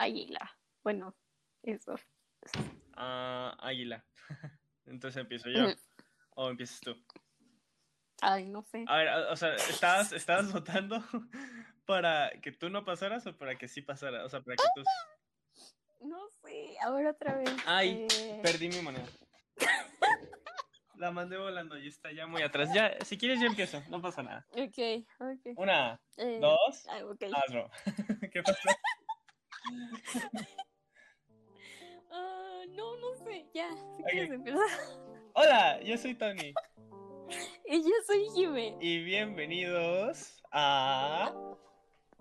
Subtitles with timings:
[0.00, 0.50] águila.
[0.82, 1.16] Bueno,
[1.62, 1.94] eso.
[2.94, 4.04] Ah, águila.
[4.86, 5.66] Entonces empiezo yo.
[6.36, 6.96] ¿O empiezas tú?
[8.20, 8.84] Ay, no sé.
[8.88, 11.02] A ver, o sea, ¿estabas, estabas votando
[11.86, 14.24] para que tú no pasaras o para que sí pasara?
[14.24, 14.82] O sea, para que tú...
[16.06, 16.76] No sé.
[16.80, 17.50] A ver, otra vez.
[17.66, 19.06] Ay, eh, perdí mi moneda.
[20.96, 22.70] La mandé volando y está ya muy atrás.
[22.72, 24.46] Ya, si quieres ya empiezo, no pasa nada.
[24.52, 25.58] Ok, ok.
[25.58, 27.22] Una, Eh, dos, ay, ok.
[27.34, 27.70] hazlo.
[28.32, 28.68] ¿Qué pasó?
[32.10, 33.46] Ah, no, no sé.
[33.54, 34.08] Ya, si Ok.
[34.10, 34.60] quieres empezar.
[35.34, 36.54] Hola, yo soy Tony
[37.66, 38.76] Y yo soy Jime.
[38.80, 41.32] y bienvenidos a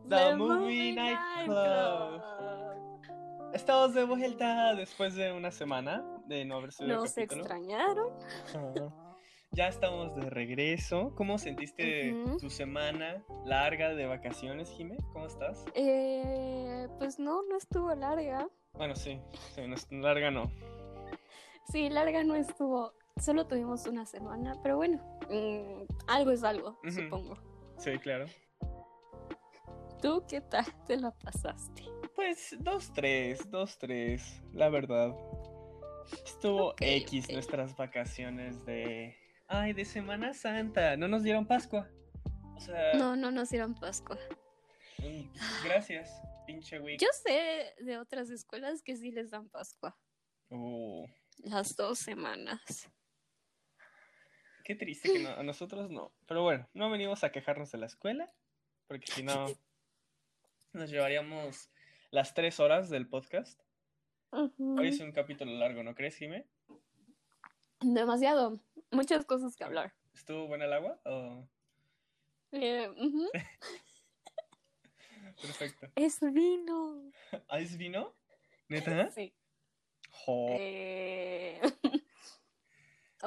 [0.09, 2.21] The Movie Night Club.
[3.53, 7.41] Estamos de vuelta después de una semana de no haber subido Nos capítulo.
[7.41, 8.09] extrañaron.
[9.55, 11.13] Ya estamos de regreso.
[11.15, 14.97] ¿Cómo sentiste tu semana larga de vacaciones, Jime?
[15.13, 15.63] ¿Cómo estás?
[15.75, 18.49] Eh, pues no, no estuvo larga.
[18.73, 19.17] Bueno, sí,
[19.53, 20.51] sí, no es- larga no.
[21.71, 22.91] Sí, larga no estuvo.
[23.17, 24.97] Solo tuvimos una semana, pero bueno,
[25.29, 27.37] mm, algo es algo, supongo.
[27.77, 28.25] Sí, claro.
[30.01, 31.83] ¿Tú qué tal te la pasaste?
[32.13, 35.15] Pues dos, tres, dos, tres, la verdad.
[36.25, 39.15] Estuvo X nuestras vacaciones de...
[39.47, 40.97] Ay, de Semana Santa.
[40.97, 41.87] No nos dieron Pascua.
[42.55, 44.17] O sea, No, no nos dieron Pascua.
[44.99, 45.29] mm,
[45.65, 46.09] gracias,
[46.47, 46.99] pinche week.
[46.99, 49.97] Yo sé de otras escuelas que sí les dan Pascua.
[50.49, 51.05] Uh,
[51.43, 52.89] Las dos semanas.
[54.63, 56.11] qué triste que no, a nosotros no.
[56.27, 58.31] Pero bueno, no venimos a quejarnos de la escuela,
[58.87, 59.45] porque si no,
[60.73, 61.69] nos llevaríamos
[62.11, 63.61] las tres horas del podcast.
[64.31, 66.47] Hoy es un capítulo largo, ¿no crees, Jime?
[67.81, 68.59] Demasiado.
[68.95, 69.93] Muchas cosas que hablar.
[70.13, 70.99] ¿Estuvo buena el agua?
[71.05, 71.47] Oh,
[72.51, 73.29] Eh, ujú.
[75.41, 75.87] perfecto.
[75.95, 77.11] Es vino.
[77.49, 78.13] ¿Ah, es vino?
[78.69, 79.11] ¿Neta?
[79.11, 79.33] Sí.
[80.25, 80.47] Jo.
[80.49, 81.61] Eh,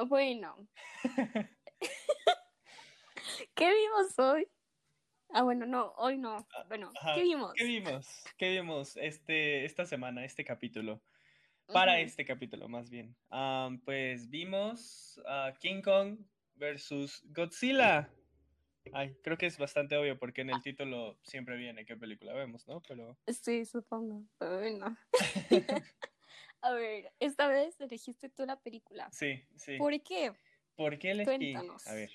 [0.07, 0.67] Bueno.
[3.55, 4.47] ¿Qué vimos hoy?
[5.33, 6.47] Ah, bueno, no, hoy no.
[6.67, 7.15] Bueno, Ajá.
[7.15, 7.53] ¿qué vimos?
[7.55, 8.23] ¿Qué vimos?
[8.37, 11.01] ¿Qué vimos este, esta semana, este capítulo?
[11.73, 13.15] Para este capítulo, más bien.
[13.85, 15.21] Pues vimos
[15.59, 16.19] King Kong
[16.55, 18.09] versus Godzilla.
[18.93, 22.67] Ay, creo que es bastante obvio porque en el título siempre viene qué película vemos,
[22.67, 22.81] ¿no?
[22.87, 24.23] Pero Sí, supongo.
[24.37, 24.97] pero Bueno.
[26.61, 29.09] A ver, esta vez elegiste tú la película.
[29.11, 29.77] sí, sí.
[29.77, 30.33] ¿Por qué?
[30.75, 31.25] ¿Por qué elegí?
[31.25, 31.87] Cuéntanos.
[31.87, 32.11] A ver.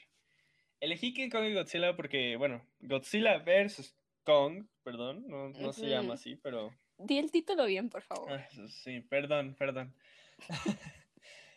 [0.81, 6.15] Elegí King Kong y Godzilla porque, bueno, Godzilla versus Kong, perdón, no, no se llama
[6.15, 8.31] así, pero Di el título bien, por favor.
[8.33, 9.95] Ah, sí, perdón, perdón.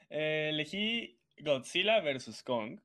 [0.10, 2.42] Eh, elegí Godzilla vs.
[2.42, 2.80] Kong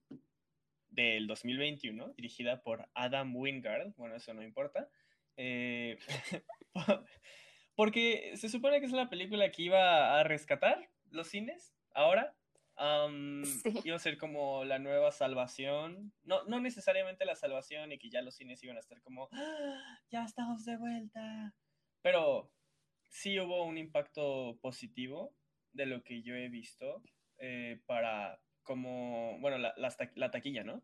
[0.90, 3.94] del 2021, dirigida por Adam Wingard.
[3.94, 4.88] Bueno, eso no importa.
[5.36, 5.98] Eh,
[7.76, 12.34] porque se supone que es la película que iba a rescatar los cines ahora.
[13.62, 13.80] Sí.
[13.84, 16.12] Iba a ser como la nueva salvación.
[16.24, 19.98] No, no necesariamente la salvación y que ya los cines iban a estar como, "Ah,
[20.10, 21.54] ya estamos de vuelta.
[22.02, 22.52] Pero
[23.08, 25.34] sí hubo un impacto positivo
[25.72, 27.02] de lo que yo he visto
[27.38, 30.82] eh, para como, bueno, la, las ta- la taquilla, ¿no?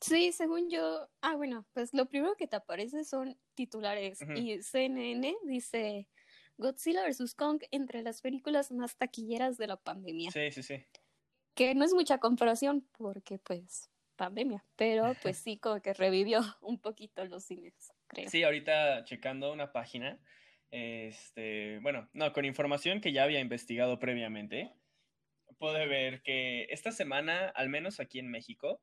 [0.00, 1.08] Sí, según yo.
[1.20, 4.26] Ah, bueno, pues lo primero que te aparece son titulares.
[4.34, 6.08] Y CNN dice
[6.58, 7.34] Godzilla vs.
[7.34, 10.30] Kong entre las películas más taquilleras de la pandemia.
[10.30, 10.84] Sí, sí, sí.
[11.54, 14.64] Que no es mucha comparación porque, pues, pandemia.
[14.76, 18.28] Pero, pues sí, como que revivió un poquito los cines, creo.
[18.28, 20.20] Sí, ahorita checando una página,
[20.70, 24.72] este, bueno, no, con información que ya había investigado previamente,
[25.58, 28.82] pude ver que esta semana, al menos aquí en México,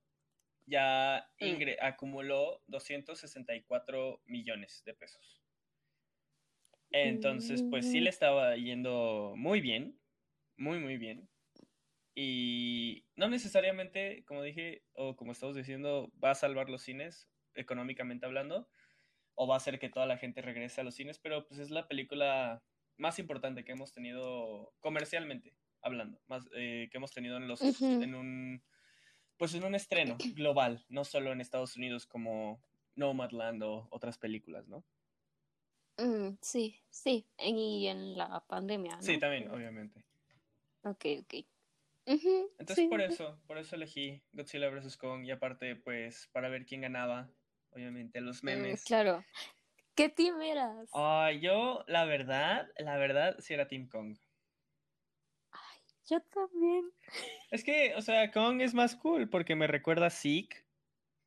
[0.65, 1.57] ya Mm.
[1.81, 5.44] acumuló 264 millones de pesos.
[7.03, 9.99] Entonces, pues sí le estaba yendo muy bien,
[10.55, 11.29] muy, muy bien.
[12.15, 18.25] Y no necesariamente, como dije, o como estamos diciendo, va a salvar los cines, económicamente
[18.25, 18.69] hablando,
[19.33, 21.69] o va a hacer que toda la gente regrese a los cines, pero pues es
[21.69, 22.63] la película
[22.95, 28.15] más importante que hemos tenido comercialmente hablando, más eh, que hemos tenido en los en
[28.15, 28.63] un
[29.37, 32.63] pues en un estreno global, no solo en Estados Unidos como
[32.95, 34.85] Nomadland o otras películas, ¿no?
[35.97, 37.27] Mm, sí, sí.
[37.37, 39.13] Y en la pandemia, ¿no?
[39.13, 40.03] Sí, también, obviamente.
[40.83, 41.33] Ok, ok.
[42.57, 42.89] Entonces sí.
[42.89, 44.97] por eso, por eso elegí Godzilla vs.
[44.97, 47.29] Kong y aparte pues para ver quién ganaba,
[47.69, 48.85] obviamente los Mm, memes.
[48.85, 49.23] claro.
[49.95, 50.89] ¿Qué team eras?
[50.93, 54.17] Ah, yo la verdad, la verdad sí era Team Kong.
[55.51, 56.91] Ay, yo también.
[57.51, 60.65] Es que, o sea, Kong es más cool porque me recuerda a Zeke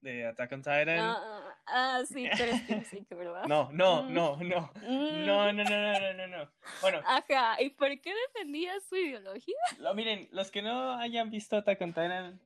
[0.01, 1.05] de Attack on Titan.
[1.07, 3.45] Ah, Ah, sí, pero es Team Sick, ¿verdad?
[3.47, 4.13] No, no, Mm.
[4.15, 4.73] no, no.
[4.83, 5.27] Mm.
[5.27, 6.51] No, no, no, no, no, no, no.
[6.81, 9.57] Bueno, Ajá, ¿y por qué defendías su ideología?
[9.79, 12.41] lo, miren, los que no hayan visto Attack on Titan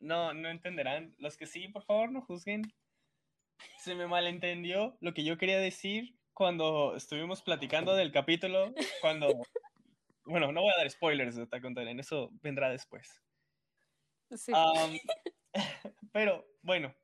[0.00, 1.14] no, no entenderán.
[1.18, 2.62] Los que sí, por favor, no juzguen.
[3.78, 8.72] Se me malentendió lo que yo quería decir cuando estuvimos platicando del capítulo,
[9.02, 9.28] cuando...
[10.24, 13.20] Bueno, no voy a dar spoilers de Attack on Titan, eso vendrá después.
[14.34, 14.52] Sí.
[16.12, 16.94] Pero, bueno,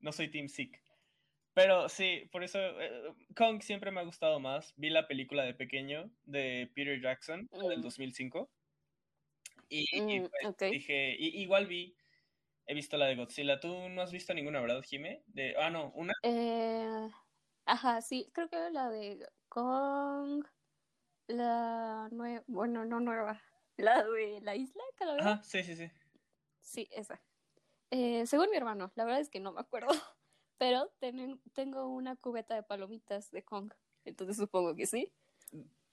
[0.00, 0.80] no soy Team Sick.
[1.56, 4.74] Pero sí, por eso eh, Kong siempre me ha gustado más.
[4.76, 7.82] Vi la película de pequeño de Peter Jackson del Mm.
[7.82, 8.50] 2005.
[9.70, 10.62] Y, y, Mm, pues, ok.
[10.70, 11.96] dije, y- igual vi,
[12.66, 13.58] he visto la de Godzilla.
[13.58, 15.22] ¿Tú no has visto ninguna, verdad, Jime?
[15.28, 16.12] De, ah, no, una.
[16.22, 17.08] Eh,
[17.64, 20.44] ajá, sí, creo que la de Kong,
[21.26, 23.40] la nueva, bueno, no nueva,
[23.78, 25.32] la de la isla Calavera.
[25.32, 25.90] Ajá, sí, sí, sí.
[26.60, 27.18] Sí, esa.
[27.90, 29.88] Eh, según mi hermano, la verdad es que no me acuerdo,
[30.58, 33.72] pero tenen- tengo una cubeta de palomitas de Kong,
[34.04, 35.12] entonces supongo que sí.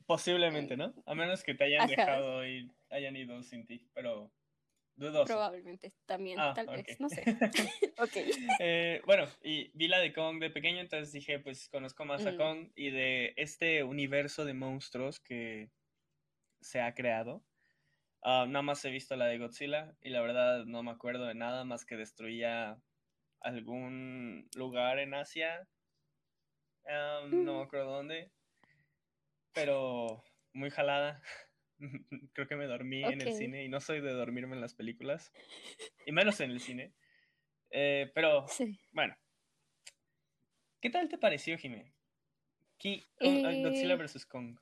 [0.05, 0.93] Posiblemente, ¿no?
[1.05, 1.95] A menos que te hayan Ajá.
[1.97, 4.31] dejado y hayan ido sin ti, pero
[4.95, 5.25] dudoso.
[5.27, 7.23] Probablemente también, Ah, tal vez, no sé.
[7.97, 8.17] ok.
[8.59, 12.31] Eh, bueno, y vi la de Kong de pequeño, entonces dije, pues conozco más a
[12.31, 12.37] Mm.
[12.37, 15.71] Kong y de este universo de monstruos que
[16.61, 17.43] se ha creado.
[18.23, 21.35] Ah, nada más he visto la de Godzilla y la verdad no me acuerdo de
[21.35, 22.81] nada más que destruía
[23.43, 25.67] algún lugar en Asia.
[26.87, 27.61] Ah, no me Mm.
[27.67, 28.31] acuerdo dónde,
[29.53, 30.23] pero
[30.53, 31.21] muy jalada.
[32.33, 35.31] Creo que me dormí en el cine y no soy de dormirme en las películas,
[36.05, 36.93] y menos en el cine.
[37.71, 38.79] Eh, pero Sí.
[38.91, 39.15] bueno,
[40.81, 41.93] ¿qué tal te pareció, Jimé?
[43.21, 43.29] Oh,
[43.63, 44.25] Godzilla Eh, vs.
[44.25, 44.57] Kong.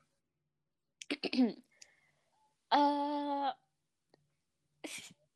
[2.74, 3.54] Ah,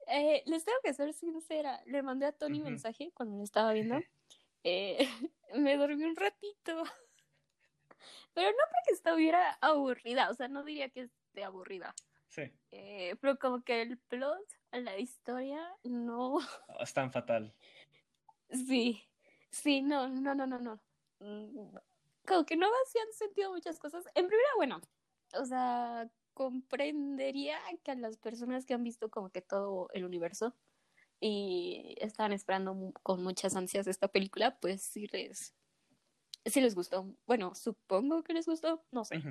[0.07, 2.63] eh, les tengo que ser sincera, le mandé a Tony Ujú.
[2.63, 4.07] mensaje cuando lo estaba viendo.
[4.65, 4.99] Eh,
[5.55, 6.85] me dormí un ratito,
[8.35, 11.95] pero no porque estuviera aburrida, o sea, no diría que esté aburrida,
[12.29, 16.39] Sí, eh, pero como que el plot, la historia, no,
[16.69, 17.55] oh, es tan fatal.
[18.51, 19.03] sí,
[19.51, 20.83] sí, no, no, no, no, no.
[21.21, 21.77] Mm,
[22.27, 24.05] Como que no hacían sentido muchas cosas.
[24.15, 24.81] En primera, bueno,
[25.35, 30.55] o sea, comprendería que a las personas que han visto como que todo el universo
[31.19, 35.55] y estaban esperando con muchas ansias esta película, pues sí les,
[36.45, 37.17] sí les gustó.
[37.27, 39.23] Bueno, supongo que les gustó, no sé.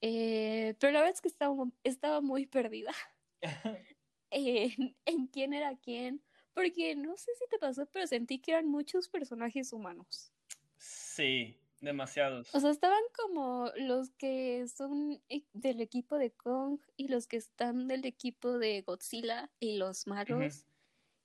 [0.00, 2.92] Eh, pero la verdad es que estaba, estaba muy perdida
[4.30, 6.24] en, en quién era quién,
[6.54, 10.32] porque no sé si te pasó, pero sentí que eran muchos personajes humanos.
[10.76, 12.54] Sí, demasiados.
[12.54, 17.36] O sea, estaban como los que son e- del equipo de Kong y los que
[17.36, 20.66] están del equipo de Godzilla y los malos.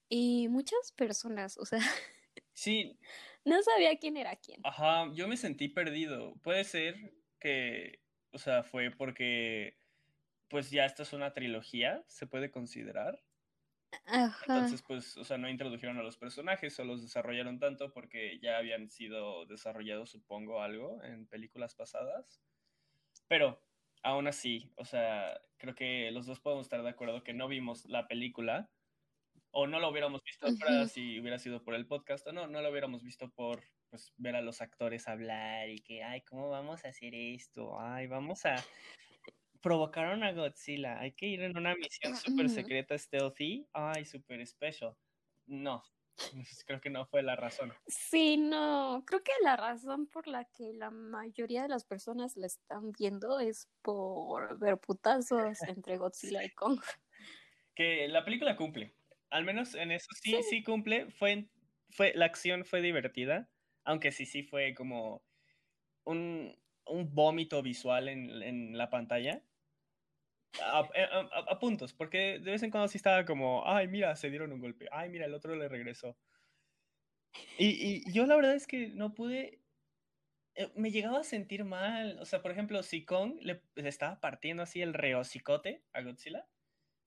[0.09, 1.79] Y muchas personas, o sea,
[2.53, 2.99] Sí,
[3.45, 4.59] no sabía quién era quién.
[4.63, 6.35] ajá, yo me sentí perdido.
[6.43, 8.01] Puede ser que,
[8.31, 9.77] o sea, fue porque,
[10.49, 13.23] pues ya esta es una trilogía, se puede considerar.
[14.05, 14.71] Ajá.
[14.71, 18.57] Entonces, pues, o sea, no introdujeron a los personajes o los desarrollaron tanto porque ya
[18.57, 22.41] habían sido desarrollados, supongo, algo en películas pasadas.
[23.29, 23.63] Pero,
[24.03, 27.85] aún así, o sea, creo que los dos podemos estar de acuerdo que no vimos
[27.87, 28.71] la película
[29.51, 30.89] o no lo hubiéramos visto fuera Ujú.
[30.89, 34.35] si hubiera sido por el podcast o no, no lo hubiéramos visto por, pues, ver
[34.37, 37.79] a los actores hablar y que, ay, ¿cómo vamos a hacer esto?
[37.79, 38.69] Ay, vamos a
[39.61, 40.99] provocaron a Godzilla.
[40.99, 43.67] Hay que ir en una misión súper secreta stealthy.
[43.73, 44.95] Ay, súper special.
[45.45, 45.83] No,
[46.33, 47.73] pues, creo que no fue la razón.
[47.87, 52.47] Sí, no, creo que la razón por la que la mayoría de las personas la
[52.47, 56.81] están viendo es por ver putazos entre Godzilla y Kong.
[57.75, 58.95] Que la película cumple.
[59.29, 60.43] Al menos en eso sí, Sí.
[60.43, 61.09] sí cumple.
[61.11, 61.47] Fue,
[61.89, 63.49] fue, la acción fue divertida.
[63.83, 65.23] Aunque sí, sí fue como
[66.03, 69.43] un, un vómito visual en, en la pantalla.
[70.59, 70.81] A-
[71.49, 74.59] a puntos, porque de vez en cuando sí estaba como, ay, mira, se dieron un
[74.59, 76.17] golpe, ay, mira, el otro le regresó.
[77.57, 79.63] Y, y yo la verdad es que no pude,
[80.55, 84.19] eh, me llegaba a sentir mal, o sea, por ejemplo, si Kong le, le estaba
[84.21, 86.49] partiendo así el reocicote a Godzilla,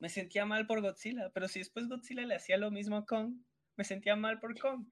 [0.00, 3.42] me sentía mal por Godzilla, pero si después Godzilla le hacía lo mismo a Kong,
[3.76, 4.88] me sentía mal por Kong.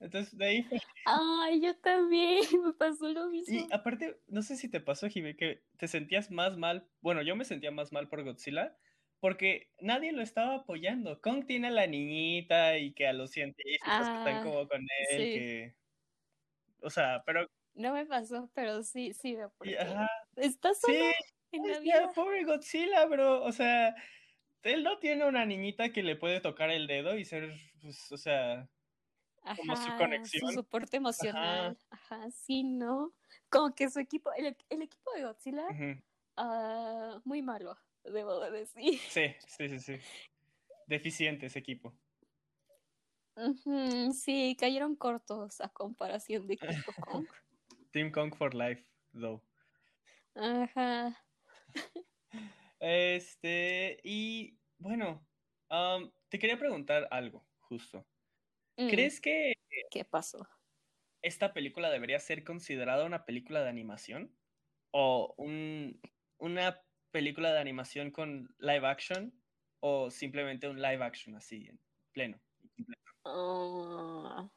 [0.00, 0.66] Entonces de ahí
[1.04, 3.54] Ay, yo también, me pasó lo mismo.
[3.54, 6.88] y aparte, no sé si te pasó, Jibe, que te sentías más mal.
[7.00, 8.76] Bueno, yo me sentía más mal por Godzilla
[9.20, 11.20] porque nadie lo estaba apoyando.
[11.20, 14.80] Kong tiene a la niñita y que a los científicos que están Ah, como con
[14.80, 15.16] él, sí.
[15.16, 15.74] que.
[16.82, 17.46] O sea, pero.
[17.74, 19.78] No me pasó, pero sí, sí veo por y- qué.
[19.78, 21.12] ajá, Está solo sí,
[21.52, 22.12] en la vida.
[22.14, 23.42] pobre Godzilla, bro.
[23.44, 23.94] O sea,
[24.62, 27.52] él no tiene una niñita que le puede tocar el dedo y ser,
[27.82, 28.68] pues, o sea.
[29.56, 30.48] Como su conexión.
[30.48, 31.78] su soporte emocional.
[31.90, 33.12] Ajá, sí, ¿no?
[33.48, 35.66] Como que su equipo, el, el equipo de Godzilla,
[36.36, 38.98] ah, muy malo, debo de decir.
[39.08, 39.98] Sí, sí, sí, sí.
[40.86, 41.96] Deficiente ese equipo.
[44.12, 47.26] Sí, cayeron cortos a comparación de Equipo Kong.
[47.92, 49.42] Team Kong for life, though.
[50.34, 51.24] Ajá.
[52.78, 55.26] Este, y bueno,
[56.28, 58.06] te quería preguntar algo, justo.
[58.80, 59.52] Mm, ¿Crees que
[59.90, 60.46] ¿Qué pasó?
[61.22, 64.36] esta película debería ser considerada una película de animación?
[64.92, 66.00] ¿O un,
[66.38, 66.82] una
[67.12, 69.42] película de animación con live action?
[69.80, 71.80] ¿O simplemente un live action así, en
[72.12, 72.42] pleno?
[73.24, 74.50] Ah,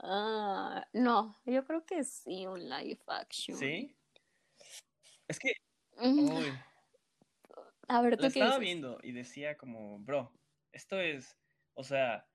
[0.00, 3.58] ah, no, yo creo que sí, un live action.
[3.58, 3.96] ¿Sí?
[5.28, 5.52] Es que,
[5.98, 6.64] Mm, uy,
[7.88, 8.58] A ver, la ¿tú qué estaba dices?
[8.58, 10.32] viendo y decía como, bro,
[10.72, 11.38] esto es,
[11.74, 12.31] o sea,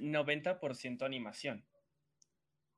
[0.00, 1.66] 90% animación.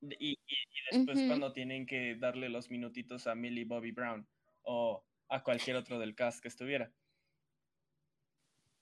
[0.01, 4.29] Y, y- y después cuando tienen que darle los minutitos a Millie Bobby Brown
[4.63, 6.93] o a cualquier otro del cast que estuviera.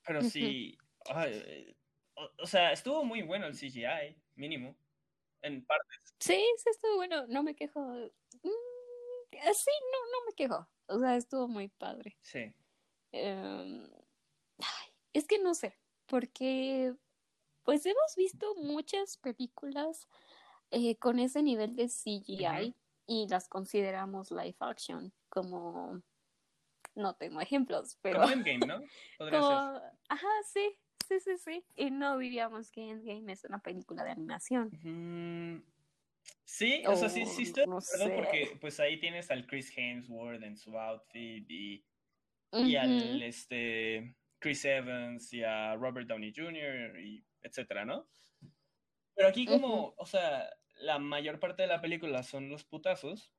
[0.06, 0.76] Pero sí,
[1.06, 1.76] ay,
[2.14, 4.76] o, o sea, estuvo muy bueno el CGI, mínimo,
[5.42, 6.14] en partes.
[6.20, 7.80] Sí, sí estuvo bueno, no me quejo.
[7.80, 8.50] Mm,
[9.54, 10.68] sí, no, no me quejo.
[10.86, 12.16] O sea, estuvo muy padre.
[12.22, 12.52] Sí.
[13.12, 13.88] Em,
[14.58, 15.74] ay, es que no sé,
[16.06, 16.94] porque
[17.66, 20.08] pues hemos visto muchas películas
[20.70, 22.74] eh, con ese nivel de CGI
[23.08, 26.00] y las consideramos live action, como
[26.94, 28.80] no tengo ejemplos, pero Como Endgame, ¿no?
[29.18, 29.50] Podría ser.
[29.50, 31.64] como, ajá, sí, sí, sí, sí.
[31.74, 34.70] Y no diríamos que Endgame es una película de animación.
[34.84, 35.64] Mm,
[36.44, 37.80] sí, o sea, sí, sí estoy no
[38.14, 41.84] porque pues ahí tienes al Chris Hemsworth en su outfit y,
[42.52, 47.00] y al este Chris Evans y a Robert Downey Jr.
[47.00, 48.08] y etcétera, ¿no?
[49.14, 50.50] Pero aquí como, o sea,
[50.80, 53.32] la mayor parte de la película son los putazos,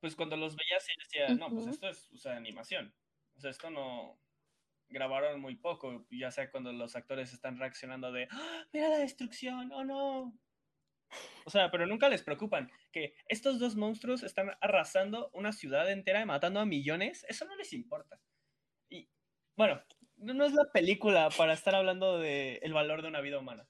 [0.00, 2.94] pues cuando los veías y decía, no, pues esto es, o sea, animación.
[3.36, 4.20] O sea, esto no
[4.88, 9.72] grabaron muy poco, ya sea cuando los actores están reaccionando de, ¡Ah, mira la destrucción,
[9.72, 10.38] oh no.
[11.44, 16.20] O sea, pero nunca les preocupan que estos dos monstruos están arrasando una ciudad entera
[16.20, 18.20] y matando a millones, eso no les importa.
[18.88, 19.08] Y
[19.56, 19.82] bueno,
[20.22, 23.68] no no es la película para estar hablando de el valor de una vida humana.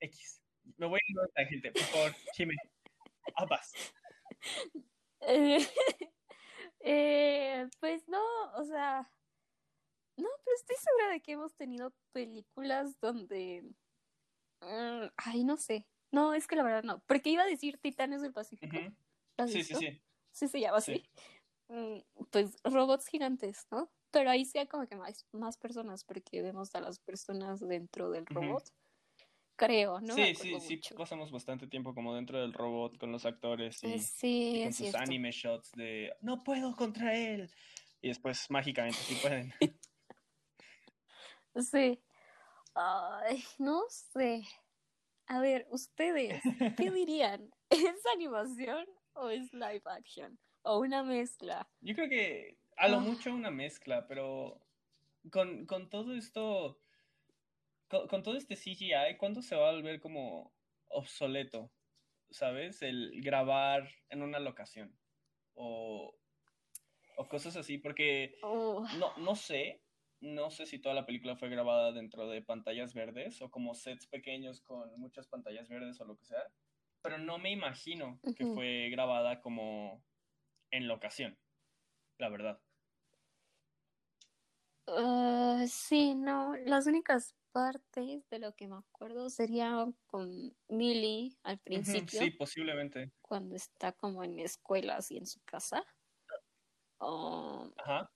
[0.00, 0.42] X.
[0.76, 2.54] Me voy a ir a una tangente, por favor, Jimmy.
[3.36, 3.72] Apas.
[5.20, 5.58] Eh,
[6.80, 8.22] eh, pues no,
[8.56, 9.10] o sea,
[10.16, 13.62] no, pero estoy segura de que hemos tenido películas donde,
[14.60, 18.22] mm, ay, no sé, no, es que la verdad no, porque iba a decir Titanes
[18.22, 18.94] del Pacífico, Ujú.
[19.38, 19.78] ¿lo has Sí, sí, visto?
[19.78, 20.02] sí.
[20.32, 20.94] Sí se llama así.
[20.96, 21.10] Sí.
[21.68, 23.90] Mm, Pues robots gigantes, ¿no?
[24.14, 28.24] Pero ahí sea como que más, más personas, porque vemos a las personas dentro del
[28.26, 28.62] robot.
[29.56, 33.82] Creo, no sí, sí, sí, pasamos bastante tiempo como dentro del robot con los actores
[33.82, 34.98] Eh, y, Sí, y con sus cierto.
[34.98, 37.50] anime shots de no puedo contra él.
[38.00, 39.52] Y después mágicamente sí pueden.
[41.56, 42.00] Sí.
[42.74, 44.42] Ay, no sé.
[45.26, 46.42] A ver, ustedes,
[46.76, 47.50] ¿qué dirían?
[47.70, 50.38] ¿Es animación o es live action?
[50.62, 51.68] O una mezcla.
[51.80, 54.60] Yo creo que a lo mucho una mezcla, pero
[55.30, 56.80] con, con todo esto,
[57.88, 60.52] con, con todo este CGI, ¿cuándo se va a volver como
[60.88, 61.70] obsoleto?
[62.30, 62.82] ¿Sabes?
[62.82, 64.96] El grabar en una locación
[65.54, 66.16] o,
[67.16, 69.82] o cosas así, porque Oh, no, no sé,
[70.20, 74.06] no sé si toda la película fue grabada dentro de pantallas verdes o como sets
[74.06, 76.42] pequeños con muchas pantallas verdes o lo que sea,
[77.02, 80.02] pero no me imagino que fue grabada como
[80.70, 81.38] en locación,
[82.18, 82.60] la verdad.
[84.86, 86.54] ah, sí, no.
[86.64, 93.12] Las únicas partes de lo que me acuerdo sería con Millie al principio, Sí, posiblemente.
[93.22, 95.84] cuando está como en escuelas y en su casa.
[97.00, 98.10] Oh, Ajá.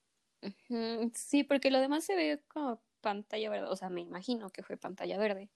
[1.15, 3.69] Sí, porque lo demás se ve como pantalla verde.
[3.69, 5.51] O sea, me imagino que fue pantalla verde.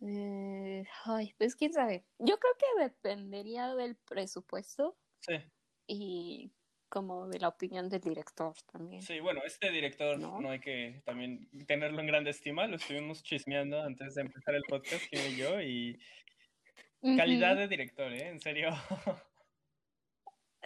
[0.00, 2.06] Eh, ay, pues quién sabe.
[2.18, 5.34] Yo creo que dependería del presupuesto Sí,
[5.86, 6.52] y
[6.88, 9.02] como de la opinión del director también.
[9.02, 10.40] sí, bueno, este director ¿No?
[10.40, 14.62] no hay que también tenerlo en grande estima, lo estuvimos chismeando antes de empezar el
[14.62, 15.98] podcast, y yo, y
[17.16, 18.28] calidad de director, ¿eh?
[18.28, 18.70] En serio.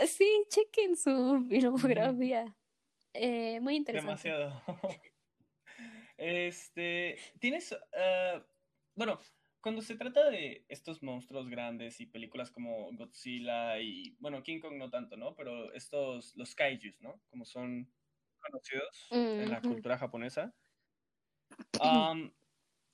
[0.06, 2.56] Sí, chequen su filmografía.
[3.12, 4.28] Eh, muy interesante.
[4.28, 4.62] Demasiado.
[6.20, 8.44] Este, tienes, ah,
[8.96, 9.20] bueno,
[9.60, 14.76] cuando se trata de estos monstruos grandes y películas como Godzilla y, bueno, King Kong
[14.76, 15.34] no tanto, ¿no?
[15.34, 17.20] Pero estos, los kaijus, ¿no?
[17.30, 17.90] Como son
[18.40, 20.54] conocidos en la cultura japonesa.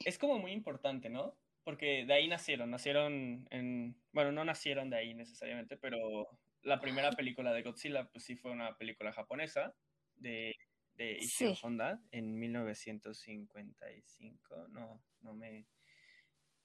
[0.05, 1.37] es como muy importante, ¿no?
[1.65, 6.29] porque de ahí nacieron, nacieron en, bueno, no nacieron de ahí necesariamente, pero
[6.63, 9.75] la primera película de Godzilla, pues sí fue una película japonesa
[10.15, 10.55] de,
[10.95, 15.67] de Ishiro Honda en 1955, no, no me,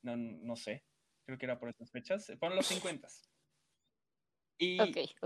[0.02, 0.84] no, no sé,
[1.26, 3.08] creo que era por esas fechas, fueron los 50.
[4.62, 4.78] Y,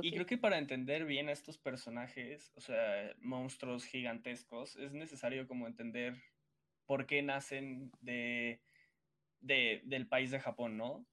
[0.01, 5.47] y creo que para entender bien a estos personajes, o sea, monstruos gigantescos, es necesario
[5.47, 6.21] como entender
[6.85, 8.61] por qué nacen de,
[9.39, 11.07] de del país de Japón, ¿no?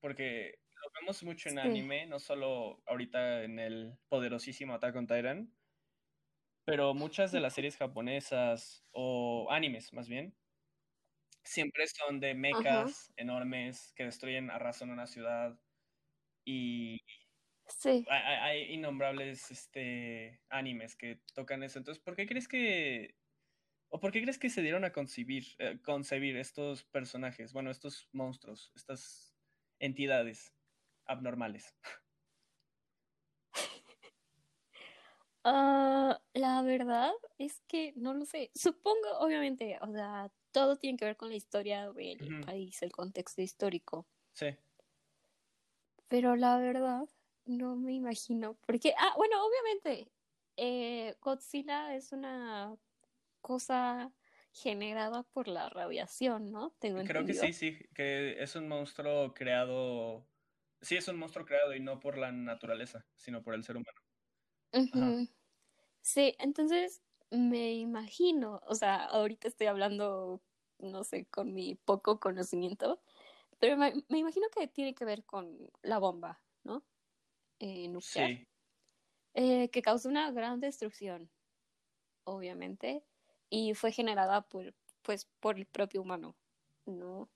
[0.00, 5.54] Porque lo vemos mucho en anime, no solo ahorita en el poderosísimo Attack on Titan,
[6.66, 10.36] pero muchas de las series japonesas o animes más bien,
[11.44, 15.58] siempre son de mechas enormes que destruyen, arrasan una ciudad
[16.44, 17.00] y
[17.68, 18.04] sí.
[18.08, 21.78] hay, innombrables este, animes que tocan eso.
[21.78, 23.14] Entonces, ¿por qué crees que
[23.92, 28.08] ¿O por qué crees que se dieron a concebir, eh, concebir estos personajes, bueno, estos
[28.12, 29.34] monstruos, estas
[29.78, 30.54] entidades
[31.06, 31.74] abnormales?
[35.42, 38.50] Ah, la verdad es que no lo sé.
[38.54, 43.42] Supongo, obviamente, o sea, todo tiene que ver con la historia del país, el contexto
[43.42, 44.06] histórico.
[44.32, 44.56] Sí.
[46.08, 47.08] Pero la verdad,
[47.46, 48.56] no me imagino.
[48.66, 50.10] Porque, ah, bueno, obviamente,
[50.56, 52.76] eh, Godzilla es una
[53.40, 54.12] cosa
[54.52, 56.74] generada por la radiación, ¿no?
[56.80, 60.26] Tengo Creo que sí, sí, que es un monstruo creado,
[60.80, 64.00] sí es un monstruo creado y no por la naturaleza, sino por el ser humano.
[66.02, 70.40] Sí, entonces me imagino, o sea, ahorita estoy hablando,
[70.78, 73.00] no sé, con mi poco conocimiento,
[73.58, 76.82] pero me, imagino que tiene que ver con la bomba, ¿no?
[77.58, 78.30] Eh, nuclear.
[78.30, 78.46] Sí.
[79.34, 81.30] Eh, que causó una gran destrucción,
[82.24, 83.04] obviamente,
[83.48, 86.36] y fue generada por, pues, por el propio humano,
[86.86, 87.28] ¿no?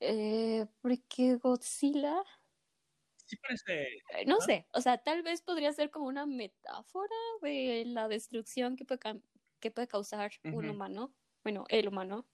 [0.00, 2.22] Eh, porque Godzilla...
[3.26, 3.96] Sí parece...
[4.14, 8.76] Eh, no sé, o sea, tal vez podría ser como una metáfora de la destrucción
[8.76, 9.00] que puede,
[9.60, 12.26] que puede causar un humano, bueno, el humano.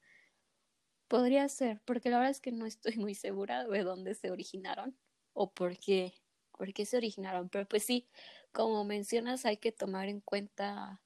[1.08, 4.96] Podría ser, porque la verdad es que no estoy muy segura de dónde se originaron
[5.32, 6.12] o por qué,
[6.52, 7.48] por qué se originaron.
[7.48, 8.08] Pero pues sí,
[8.52, 11.02] como mencionas, hay que tomar en cuenta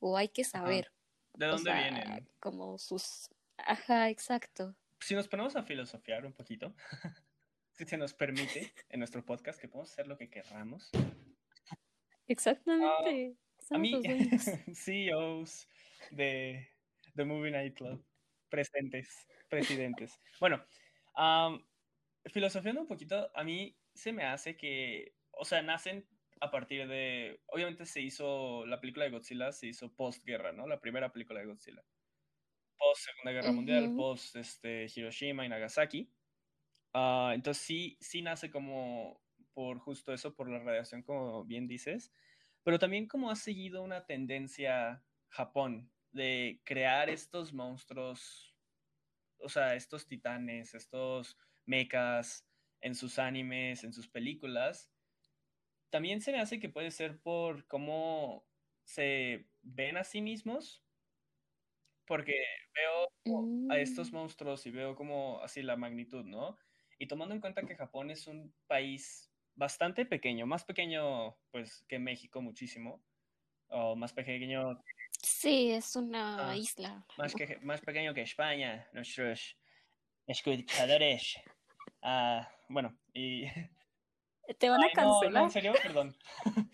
[0.00, 0.92] o hay que saber
[1.34, 2.28] ¿De dónde vienen?
[2.40, 3.30] Como sus...
[3.56, 4.74] Ajá, exacto.
[5.00, 6.74] Si nos ponemos a filosofiar un poquito,
[7.86, 10.90] se nos permite en nuestro podcast que podemos hacer lo que querramos.
[12.26, 13.36] Exactamente.
[13.70, 14.00] a mí,
[14.72, 15.68] CEOs
[16.10, 16.68] de
[17.14, 18.04] The Movie Night Club,
[18.48, 20.20] presentes, presidentes.
[20.38, 20.64] Bueno,
[22.26, 26.06] filosofiando un poquito, a mí se me hace que, o sea, nacen
[26.40, 30.66] a partir de, obviamente se hizo, la película de Godzilla se hizo post-guerra, ¿no?
[30.66, 31.84] La primera película de Godzilla.
[32.78, 36.10] Post Segunda Guerra Mundial, post este, Hiroshima y Nagasaki.
[36.92, 39.20] Uh, entonces sí, sí nace como
[39.54, 42.12] por justo eso, por la radiación, como bien dices,
[42.62, 48.56] pero también como ha seguido una tendencia Japón de crear estos monstruos,
[49.38, 52.46] o sea, estos titanes, estos mechas
[52.80, 54.90] en sus animes, en sus películas,
[55.90, 58.46] también se me hace que puede ser por cómo
[58.84, 60.84] se ven a sí mismos,
[62.06, 62.42] porque
[62.74, 64.14] veo a estos mm.
[64.14, 66.58] monstruos y veo como así la magnitud, ¿no?
[67.00, 71.98] Y tomando en cuenta que Japón es un país bastante pequeño, más pequeño pues que
[71.98, 73.02] México muchísimo,
[73.68, 74.78] o más pequeño.
[75.22, 77.04] Sí, es una isla.
[77.16, 79.56] Más, que, más pequeño que España, nuestros
[80.26, 81.36] escuchadores.
[82.02, 83.44] Ah, bueno, y
[84.58, 85.32] Te van a cancelar.
[85.32, 86.16] No, en serio, perdón.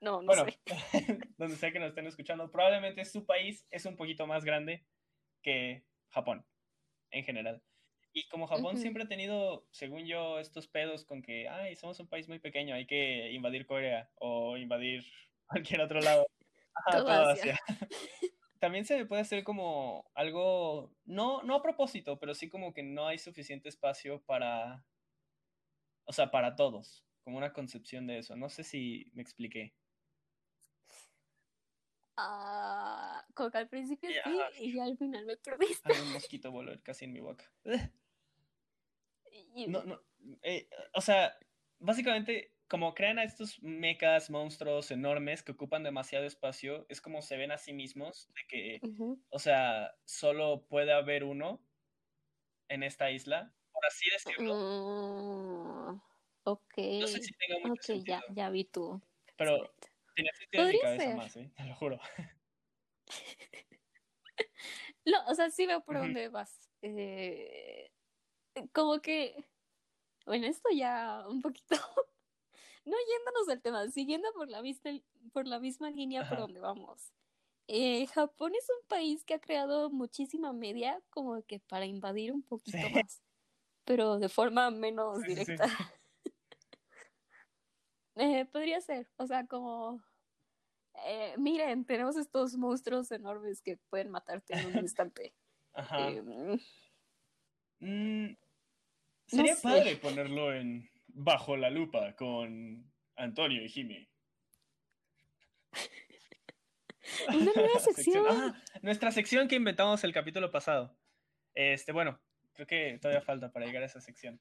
[0.00, 0.58] No, no bueno, sé.
[1.38, 4.84] donde sea que nos estén escuchando, probablemente su país es un poquito más grande
[5.42, 6.44] que Japón,
[7.12, 7.62] en general.
[8.12, 12.08] Y como Japón siempre ha tenido, según yo, estos pedos con que, ay, somos un
[12.08, 15.04] país muy pequeño, hay que invadir Corea o invadir
[15.46, 16.26] cualquier otro lado.
[18.60, 23.08] También se puede hacer como algo, no, no a propósito, pero sí como que no
[23.08, 24.84] hay suficiente espacio para
[26.04, 28.36] o sea, para todos, como una concepción de eso.
[28.36, 29.74] No sé si me expliqué.
[32.16, 34.16] Ah, como que al principio sí
[34.60, 35.92] y al final me perdiste.
[35.92, 37.50] Hay un mosquito voló casi en mi boca.
[39.68, 40.00] No, no,
[40.42, 41.36] eh, o sea,
[41.78, 47.36] básicamente como crean a estos mechas, monstruos enormes que ocupan demasiado espacio, es como se
[47.36, 48.80] ven a sí mismos, de que,
[49.28, 51.62] o sea, solo puede haber uno
[52.68, 53.52] en esta isla
[53.86, 54.54] así decirlo.
[54.54, 56.00] Mm,
[56.44, 56.74] ok.
[57.00, 59.00] No sé si tenga mucho okay, ya, ya vi tú.
[59.36, 59.74] Pero
[60.14, 61.50] tenía sentido en mi cabeza más, ¿eh?
[61.56, 62.00] Te lo juro.
[65.04, 66.70] no, o sea, sí veo por dónde vas.
[66.82, 67.91] Eh,
[68.72, 69.44] como que,
[70.26, 71.76] bueno, esto ya un poquito,
[72.84, 74.90] no yéndonos del tema, siguiendo por la, vista,
[75.32, 76.40] por la misma línea por Ajá.
[76.42, 77.12] donde vamos.
[77.68, 82.42] Eh, Japón es un país que ha creado muchísima media como que para invadir un
[82.42, 82.94] poquito Sí.
[82.94, 83.22] más,
[83.84, 85.52] pero de forma menos Sí, sí, sí.
[85.52, 85.64] directa.
[88.16, 90.02] Eh, podría ser, o sea, como,
[91.06, 95.34] eh, miren, tenemos estos monstruos enormes que pueden matarte en un instante.
[95.72, 96.10] Ajá.
[97.82, 98.36] Eh, mm,
[99.26, 99.62] sería sé.
[99.62, 104.08] padre ponerlo en Bajo la Lupa con Antonio y Jimmy.
[107.28, 108.24] Una nueva sección.
[108.28, 110.96] Ah, nuestra sección que inventamos el capítulo pasado.
[111.54, 112.20] Este, bueno,
[112.54, 114.40] creo que todavía falta para llegar a esa sección.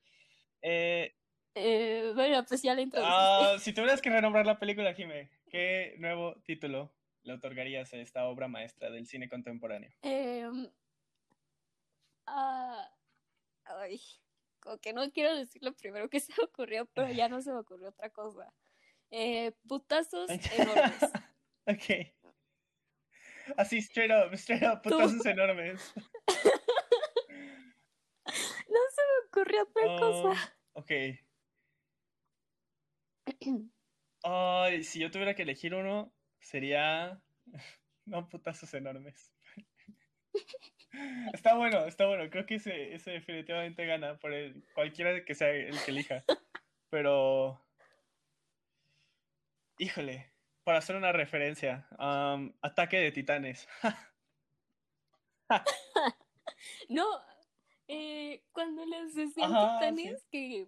[0.62, 1.16] Eh,
[1.56, 6.36] Eh, bueno, pues ya la ah, si tuvieras que renombrar la película, Jimé, ¿qué nuevo
[6.46, 9.92] título le otorgarías a esta obra maestra del cine contemporáneo?
[10.02, 10.70] Em,
[12.28, 12.90] ah,
[13.80, 14.02] ay,
[14.60, 17.52] como que no quiero decir lo primero que se me ocurrió, pero ya no se
[17.52, 18.54] me ocurrió otra cosa.
[19.12, 21.02] Eh, putazos enormes.
[21.66, 22.14] ok.
[23.58, 24.90] Así, straight up, straight up, Tú.
[24.92, 25.94] putazos enormes.
[28.70, 30.58] No se me ocurrió otra Um, cosa.
[30.74, 30.92] ok.
[34.24, 37.22] Ay, si yo tuviera que elegir uno, sería.
[38.06, 39.34] No, putazos enormes.
[41.34, 42.30] Está bueno, está bueno.
[42.30, 46.24] Creo que ese, ese definitivamente gana por el, cualquiera que sea el que elija.
[46.90, 47.64] Pero.
[49.78, 50.32] Híjole,
[50.64, 53.68] para hacer una referencia, um, ataque de titanes.
[56.90, 57.06] No,
[57.88, 60.68] eh, cuando les decían Ajá, titanes, que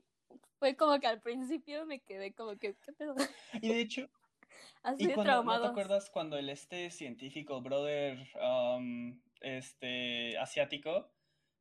[0.58, 3.16] fue como que al principio me quedé como que, ¿qué pedo?
[3.62, 4.10] Y de hecho,
[4.84, 11.12] Así Y de cuando, ¿no te acuerdas cuando el este científico, brother, um, este, asiático,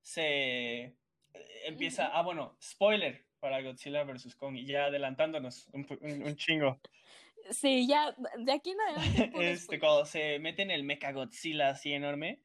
[0.00, 0.96] se
[1.66, 4.34] empieza, ah, bueno, spoiler para Godzilla vs.
[4.36, 6.80] Kong, y ya adelantándonos un, un- un chingo,
[7.50, 9.32] Sí, ya, de aquí en adelante.
[9.52, 12.40] este, cuando se mete en el Mecha Godzilla así enorme,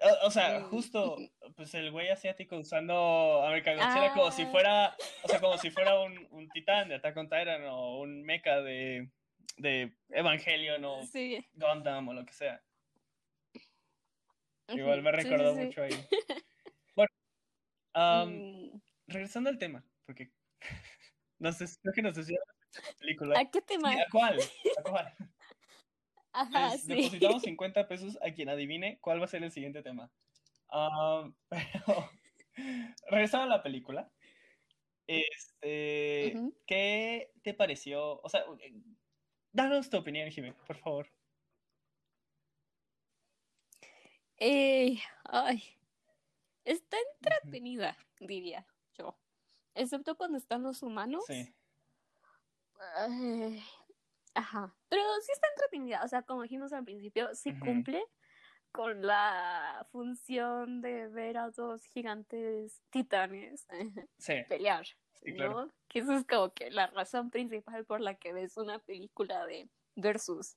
[0.00, 1.18] o, o sea, justo,
[1.56, 4.46] pues el güey asiático usando a Mecha Godzilla como si Ah.
[4.50, 8.22] fuera, o sea, como si fuera un, un titán de Attack on Titan o un
[8.22, 9.10] mecha de,
[9.58, 11.44] de Evangelion o Sí.
[11.52, 12.62] Gundam o lo que sea.
[14.76, 15.60] Igual me sí, sí, recordó sí.
[15.66, 15.90] mucho ahí.
[16.94, 17.08] Bueno,
[17.94, 20.30] Mm, regresando al tema, porque
[21.38, 22.38] no sé, creo que nos decía
[22.74, 23.38] la película.
[23.38, 23.92] ¿A qué Sí, tema?
[23.92, 24.40] ¿A cuál?
[24.78, 25.14] ¿A cuál?
[26.32, 26.94] Ajá, Les sí.
[26.94, 30.10] depositamos 50 pesos a quien adivine cuál va a ser el siguiente tema.
[31.48, 32.10] Pero,
[33.10, 34.10] regresando a la película,
[35.06, 36.54] este, Ujú.
[36.66, 38.20] ¿qué te pareció?
[38.20, 38.74] O sea, eh,
[39.52, 41.08] danos tu opinión, Jimé, por favor.
[44.38, 45.62] Eh, ay,
[46.64, 49.16] está entretenida, diría yo.
[49.74, 51.24] Excepto cuando están los humanos.
[51.26, 51.54] Sí.
[54.34, 54.74] Ajá.
[54.88, 56.04] Pero sí está entretenida.
[56.04, 58.04] O sea, como dijimos al principio, sí cumple
[58.72, 63.66] con la función de ver a dos gigantes titanes
[64.18, 64.86] Sí, pelear,
[65.22, 65.36] sí, ¿no?
[65.36, 65.72] claro.
[65.88, 69.68] Que eso es como que la razón principal por la que ves una película de
[69.96, 70.56] versus.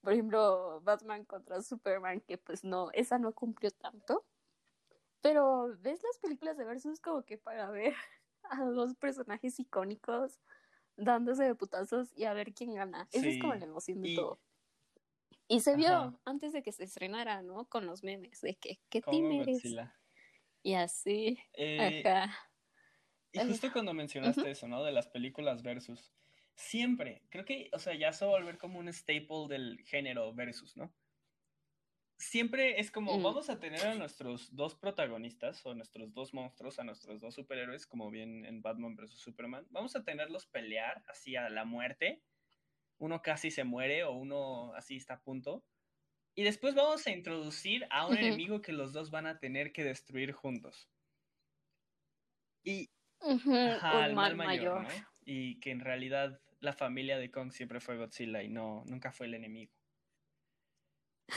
[0.00, 4.24] Por ejemplo, Batman contra Superman, que pues no, esa no cumplió tanto.
[5.20, 7.94] Pero ves las películas de versus como que para ver
[8.44, 10.40] a dos personajes icónicos
[10.96, 13.08] dándose de putazos y a ver quién gana.
[13.12, 14.40] Esa es como la emoción de y- todo.
[15.50, 16.12] Y se vio Ajá.
[16.26, 17.66] antes de que se estrenara, ¿no?
[17.66, 19.62] Con los memes de que, ¿qué team eres?
[19.62, 19.94] Godzilla.
[20.62, 22.30] Y así, Eh, acá.
[23.32, 24.82] Y justo cuando mencionaste eso, ¿no?
[24.84, 26.12] De las películas versus.
[26.58, 30.34] Siempre, creo que, o sea, ya se va a volver como un staple del género
[30.34, 30.92] versus, ¿no?
[32.20, 33.20] Siempre es como, Mm.
[33.20, 37.86] vamos a tener a nuestros dos protagonistas, o nuestros dos monstruos, a nuestros dos superhéroes,
[37.86, 39.20] como bien en Batman vs.
[39.20, 39.66] Superman.
[39.70, 42.24] Vamos a tenerlos pelear así a la muerte.
[42.98, 45.66] Uno casi se muere o uno así está a punto.
[46.34, 48.18] Y después vamos a introducir a un Ujú.
[48.18, 50.90] enemigo que los dos van a tener que destruir juntos.
[52.64, 52.90] Y
[53.20, 54.80] Ujú, Ajá, un mal mal mayor, mayor.
[54.80, 55.08] ¿no?
[55.24, 59.26] Y que en realidad la familia de Kong siempre fue Godzilla y no, nunca fue
[59.26, 59.72] el enemigo.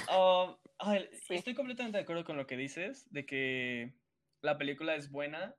[0.10, 0.58] Oh,
[1.28, 1.36] Sí.
[1.36, 3.94] Estoy completamente de acuerdo con lo que dices, de que
[4.42, 5.56] la película es buena,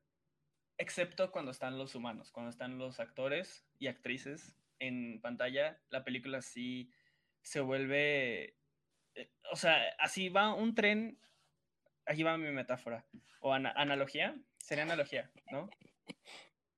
[0.78, 6.42] excepto cuando están los humanos, cuando están los actores y actrices en pantalla, la película
[6.42, 6.90] sí
[7.42, 8.56] se vuelve,
[9.14, 11.20] eh, o sea, así va un tren,
[12.04, 13.06] aquí va mi metáfora,
[13.40, 15.70] o ana- analogía, sería analogía, ¿no?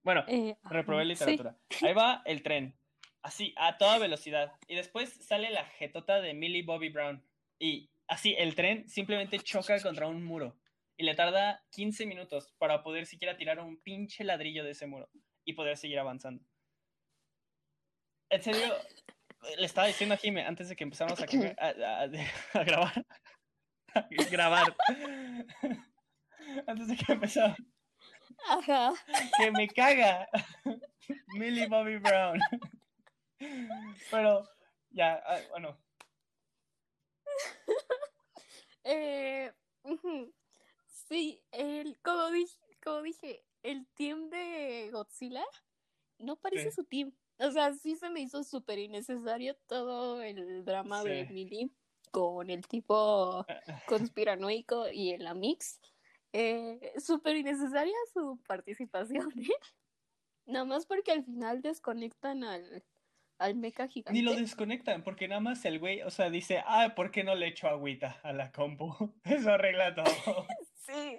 [0.05, 1.09] Bueno, Eh, reprobé sí.
[1.09, 1.57] literatura.
[1.83, 2.79] Ahí va el tren,
[3.23, 4.53] así, a toda velocidad.
[4.69, 7.25] Y después sale la jetota de Millie Bobby Brown.
[7.59, 10.57] Y así, el tren simplemente choca contra un muro.
[10.97, 15.11] y le tarda 15 minutos para poder siquiera tirar un pinche ladrillo de ese muro
[15.45, 16.45] y poder seguir avanzando.
[18.31, 18.75] En serio,
[19.59, 21.25] le estaba diciendo a Jime antes de que empezáramos a,
[22.61, 23.05] a, grabar.
[23.95, 24.77] A grabar.
[26.67, 27.57] antes de que empezara.
[28.49, 28.93] Ajá.
[29.39, 30.29] Que me caga.
[31.35, 32.39] Millie Bobby Brown.
[34.11, 34.49] Pero,
[34.91, 35.79] ya, ah, bueno.
[38.85, 39.51] Eh,
[41.09, 45.45] sí, el, como, dije, como dije, el team de Godzilla
[46.19, 47.13] no parece su team.
[47.39, 51.71] O sea, sí se me hizo súper innecesario todo el drama de Millie
[52.11, 53.45] con el tipo
[53.87, 55.81] conspiranoico y el Amix.
[56.37, 59.49] Eh, súper innecesaria su participación, ¿eh?
[60.47, 62.85] Nada más porque al final desconectan al,
[63.39, 64.13] al mecha gigante.
[64.19, 67.37] Ni lo desconectan, porque nada más el güey, o sea, dice, ah, ¿por qué no
[67.37, 69.15] le echo agüita a la compu?
[69.25, 70.05] Eso arregla todo.
[70.75, 71.19] sí.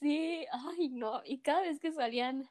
[0.00, 1.22] Sí, ay, no.
[1.24, 2.50] Y cada vez que salían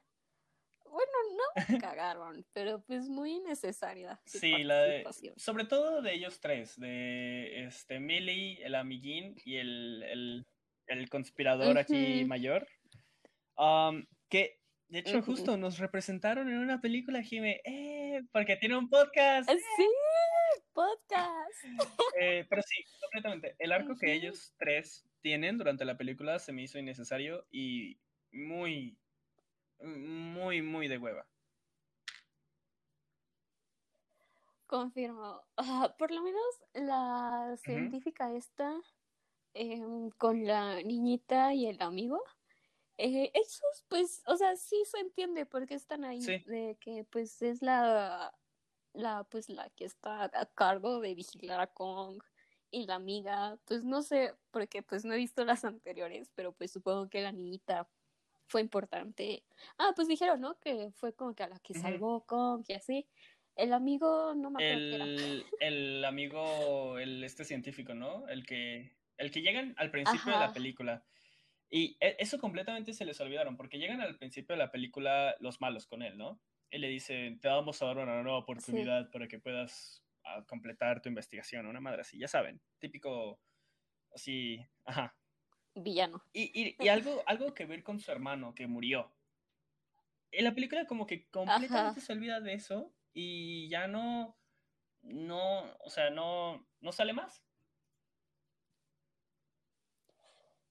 [0.90, 4.20] bueno, no cagaron, pero pues muy necesaria.
[4.26, 5.06] Sí, la de,
[5.38, 10.48] sobre todo de ellos tres, de este Millie, el amiguín y el, el,
[11.10, 12.68] conspirador aquí mayor.
[14.30, 19.50] que de hecho justo nos representaron en una película, Jime, eh, porque tiene un podcast.
[19.50, 19.88] Sí,
[20.74, 21.66] podcast.
[22.20, 23.56] Eh, pero sí, completamente.
[23.60, 28.00] El arco que ellos tres tienen durante la película se me hizo innecesario y
[28.32, 28.98] muy
[29.82, 31.26] muy, muy de hueva.
[34.68, 35.42] Confirmo.
[35.98, 38.76] por lo menos la científica esta,
[39.54, 42.22] em, con la niñita y el amigo,
[42.98, 47.42] eh, esos, pues, o sea, sí se entiende por qué están ahí, de que, pues,
[47.42, 48.38] es la,
[48.94, 52.22] la, pues, la que está a cargo de vigilar a Kong
[52.72, 56.72] y la amiga, pues, no sé, porque, pues, no he visto las anteriores, pero, pues,
[56.72, 57.88] supongo que la niñita
[58.50, 59.46] fue importante.
[59.78, 60.60] Ah, pues dijeron, ¿no?
[60.60, 63.08] Que fue como que a la que salvó con, que así.
[63.56, 68.28] El amigo, no me acuerdo el, El amigo, el este científico, ¿no?
[68.28, 71.04] El que, el que llegan al principio de la película.
[71.70, 75.62] Y e, eso completamente se les olvidaron, porque llegan al principio de la película los
[75.62, 76.42] malos con él, ¿no?
[76.72, 81.02] Él le dice, te vamos a dar una nueva oportunidad para que puedas ah, completar
[81.02, 83.40] tu investigación, una madre así, ya saben, típico,
[84.14, 85.16] así, ajá,
[85.76, 86.24] villano.
[86.34, 89.12] Y, y, algo, algo que ver con su hermano que murió.
[90.32, 94.38] En la película como que completamente se olvida de eso y ya no,
[95.02, 97.44] no, o sea, no, no sale más.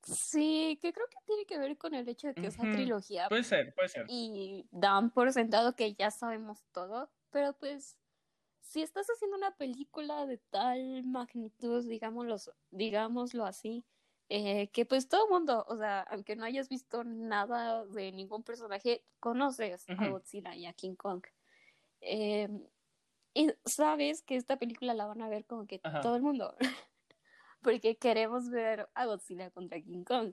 [0.09, 3.29] Sí, que creo que tiene que ver con el hecho de que esa trilogía.
[3.29, 4.07] Puede ser, puede ser.
[4.09, 7.99] Y dan por sentado que ya sabemos todo, pero pues
[8.61, 12.37] si estás haciendo una película de tal magnitud, digámoslo,
[12.71, 13.85] digámoslo así,
[14.29, 18.42] eh, que pues todo el mundo, o sea, aunque no hayas visto nada de ningún
[18.42, 21.25] personaje, conoces a Godzilla y a King Kong.
[22.01, 22.49] Eh,
[23.33, 26.55] y sabes que esta película la van a ver como que todo el mundo,
[27.62, 30.33] porque queremos ver a Godzilla contra King Kong.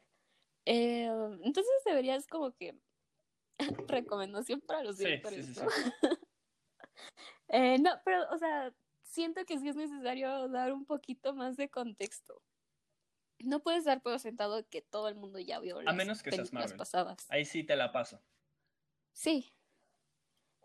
[0.66, 1.10] Eh,
[1.44, 2.78] entonces deberías como que
[3.88, 5.64] recomendación para los directores, ¿no?
[7.80, 12.42] no, pero, o sea, siento que sí es necesario dar un poquito más de contexto
[13.40, 16.32] no puedes dar por sentado que todo el mundo ya vio las A menos que
[16.32, 16.78] seas Marvel.
[16.78, 17.26] pasadas.
[17.30, 18.22] Ahí sí te la paso.
[19.12, 19.54] Sí.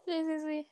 [0.05, 0.71] Sí, sí, sí.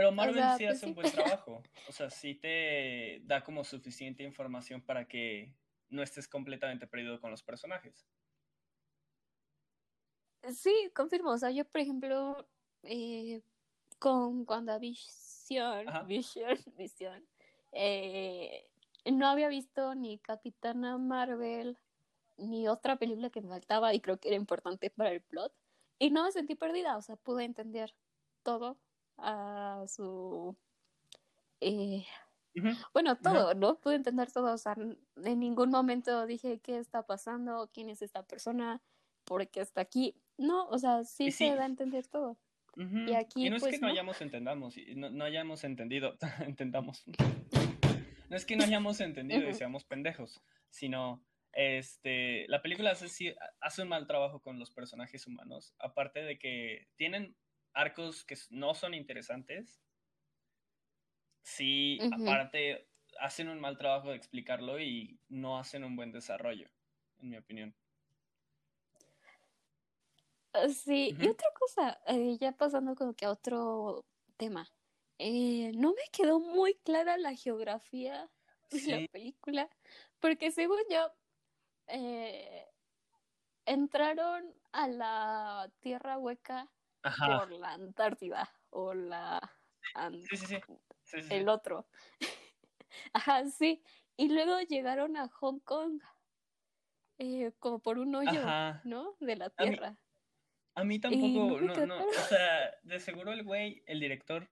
[0.00, 1.62] Pero Marvel sí pues hace un buen trabajo.
[1.90, 5.52] O sea, sí te da como suficiente información para que
[5.90, 8.06] no estés completamente perdido con los personajes.
[10.54, 11.32] Sí, confirmo.
[11.32, 12.48] O sea, yo, por ejemplo,
[12.84, 13.42] eh,
[13.98, 17.26] con WandaVision, Vision, Vision,
[17.72, 18.70] eh,
[19.04, 21.76] no había visto ni Capitana Marvel
[22.38, 25.52] ni otra película que me faltaba y creo que era importante para el plot.
[25.98, 27.94] Y no me sentí perdida, o sea, pude entender
[28.42, 28.78] todo
[29.22, 30.56] a su...
[31.60, 32.04] Eh,
[32.92, 33.78] bueno, todo, ¿no?
[33.78, 38.26] Pude entender todo, o sea, en ningún momento dije qué está pasando, quién es esta
[38.26, 38.82] persona,
[39.24, 40.16] por qué está aquí.
[40.36, 42.38] No, o sea, sí, se da a entender todo.
[42.76, 43.50] Y aquí...
[43.50, 47.04] no es pues, que no, hayamos entendamos, no, no hayamos entendido, entendamos.
[48.28, 53.82] No es que no hayamos entendido y seamos pendejos, sino este, la película hace, hace
[53.82, 57.36] un mal trabajo con los personajes humanos, aparte de que tienen
[57.72, 59.80] arcos que no son interesantes.
[61.42, 66.68] Sí, aparte hacen un mal trabajo de explicarlo y no hacen un buen desarrollo,
[67.18, 67.74] en mi opinión.
[70.52, 74.04] Ah, sí, y otra cosa, eh, ya pasando como que a otro
[74.36, 74.68] tema.
[75.18, 78.28] Eh, no me quedó muy clara la geografía
[78.70, 79.68] de la película,
[80.18, 81.12] porque según yo,
[81.88, 82.66] eh,
[83.66, 86.68] entraron a la Tierra Hueca
[87.02, 87.38] Ajá.
[87.40, 89.40] por la Antártida o la...
[90.28, 91.18] Sí, sí, sí.
[91.30, 91.88] El otro.
[93.12, 93.82] Ajá, sí.
[94.16, 96.00] Y luego llegaron a Hong Kong
[97.18, 98.80] eh, como por un hoyo, Ajá.
[98.84, 99.16] ¿no?
[99.20, 99.96] De la A mí- Tierra.
[100.74, 104.48] A mí tampoco, no, no, o sea, de seguro el güey, el director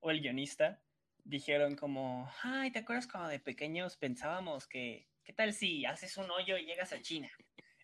[0.00, 0.82] o el guionista
[1.22, 6.30] dijeron como, ay, ¿te acuerdas cuando de pequeños pensábamos que, ¿qué tal si haces un
[6.30, 7.30] hoyo y llegas a China?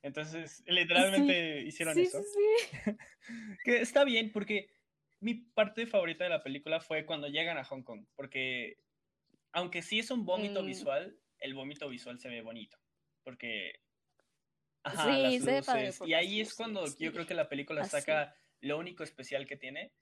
[0.06, 2.22] Entonces, literalmente hicieron sí, eso.
[2.22, 2.28] sí,
[2.70, 2.70] sí.
[3.64, 4.70] Que está bien, porque
[5.20, 8.78] mi parte favorita de la película fue cuando llegan a Hong Kong, porque
[9.52, 10.66] aunque sí es un vómito Mm.
[10.66, 12.78] visual, el vómito visual se ve bonito,
[13.24, 13.80] porque...
[14.84, 15.98] Ajá, Sí, las se ve padre luces.
[15.98, 17.90] por Y ahí es cuando yo creo que la película Así.
[17.90, 19.92] saca lo único especial que tiene,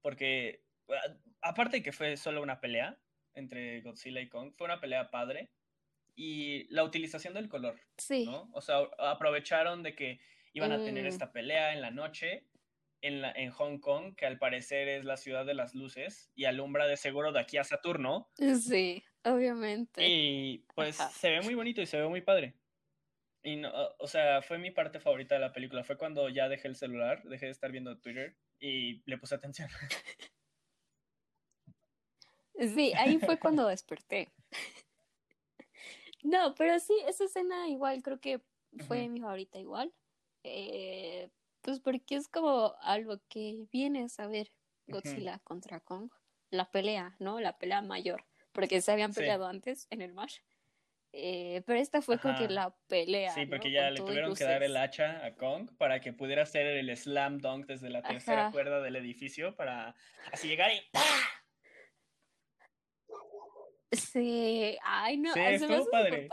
[0.00, 1.18] porque a-
[1.50, 2.98] aparte de que fue solo una pelea
[3.34, 5.50] entre Godzilla y Kong, fue una pelea padre,
[6.14, 8.26] y la utilización del color, Sí.
[8.26, 8.48] ¿no?
[8.52, 10.20] O sea, aprovecharon de que
[10.52, 11.08] iban a tener Mm.
[11.08, 12.46] esta pelea en la noche
[13.00, 16.44] en, la, en Hong Kong, que al parecer es la ciudad de las luces y
[16.44, 18.30] alumbra de seguro de aquí a Saturno.
[18.60, 20.06] Sí, obviamente.
[20.06, 21.10] Y pues Ajá.
[21.10, 22.54] se ve muy bonito y se ve muy padre.
[23.42, 25.82] Y no, o sea, fue mi parte favorita de la película.
[25.82, 29.68] Fue cuando ya dejé el celular, dejé de estar viendo Twitter y le puse atención.
[32.74, 34.30] Sí, ahí fue cuando desperté.
[36.22, 38.40] No, pero sí, esa escena igual creo que
[38.86, 39.92] fue mi favorita igual.
[40.44, 41.30] Eh,
[41.60, 44.52] pues porque es como algo que vienes a ver.
[44.88, 46.10] Godzilla contra Kong.
[46.50, 47.40] La pelea, ¿no?
[47.40, 48.24] La pelea mayor.
[48.52, 49.20] Porque se habían Sí.
[49.20, 50.40] peleado antes en el match.
[51.14, 53.32] Eh, pero esta fue como que la pelea.
[53.32, 53.74] Sí, porque ¿no?
[53.74, 56.96] ya Con le tuvieron que dar el hacha a Kong para que pudiera hacer el
[56.96, 59.94] slam dunk desde la tercera cuerda del edificio para
[60.32, 61.00] así llegar y ¡pah!
[63.92, 66.28] Sí, ay no, Sí, se me estuvo hace padre.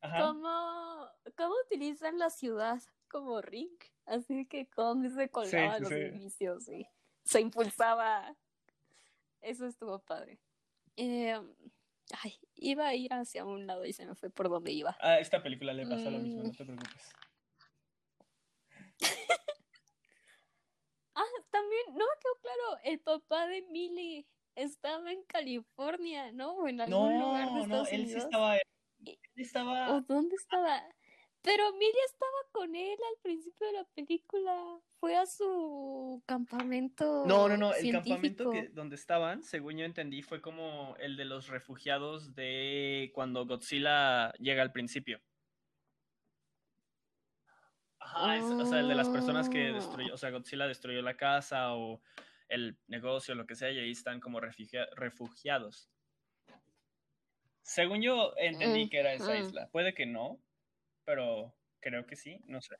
[0.00, 0.20] Ajá.
[0.26, 3.70] cómo, cómo utilizan la ciudad como ring.
[4.06, 5.94] Así que Kong se colgaba sí, los sí.
[5.94, 6.86] edificios y
[7.22, 8.34] se impulsaba.
[9.40, 10.40] Eso estuvo padre.
[10.96, 11.40] Eh,
[12.24, 14.96] ay, iba a ir hacia un lado y se me fue por donde iba.
[15.00, 16.46] A esta película le pasa lo mismo, Mm.
[16.46, 17.12] no te preocupes.
[21.14, 26.52] Ah, también, no me quedó claro, el papá de Millie estaba en California, ¿no?
[26.52, 28.56] O en algún lugar de No, no, Estados él sí estaba.
[28.56, 29.94] Él estaba.
[29.96, 30.82] ¿O dónde estaba?
[31.44, 34.78] Pero Millie estaba con él al principio de la película.
[35.00, 37.24] Fue a su campamento.
[37.26, 41.24] No, no, no, el campamento que, donde estaban, según yo entendí, fue como el de
[41.24, 45.20] los refugiados de cuando Godzilla llega al principio.
[47.98, 51.16] Ajá, es- o sea, el de las personas que destruyó, o sea, Godzilla destruyó la
[51.16, 52.00] casa o
[52.52, 55.88] el negocio, lo que sea, y ahí están como refugia- refugiados.
[57.62, 59.46] Según yo entendí que era esa Ujú.
[59.48, 59.68] isla.
[59.70, 60.40] Puede que no,
[61.04, 62.76] pero creo que sí, no sé.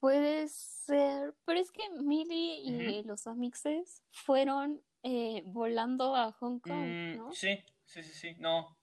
[0.00, 1.34] Puede ser.
[1.46, 7.32] Pero es que Millie y los Amixes fueron eh, volando a Hong Kong, Mm, ¿no?
[7.32, 8.76] Sí, sí, sí, sí, no.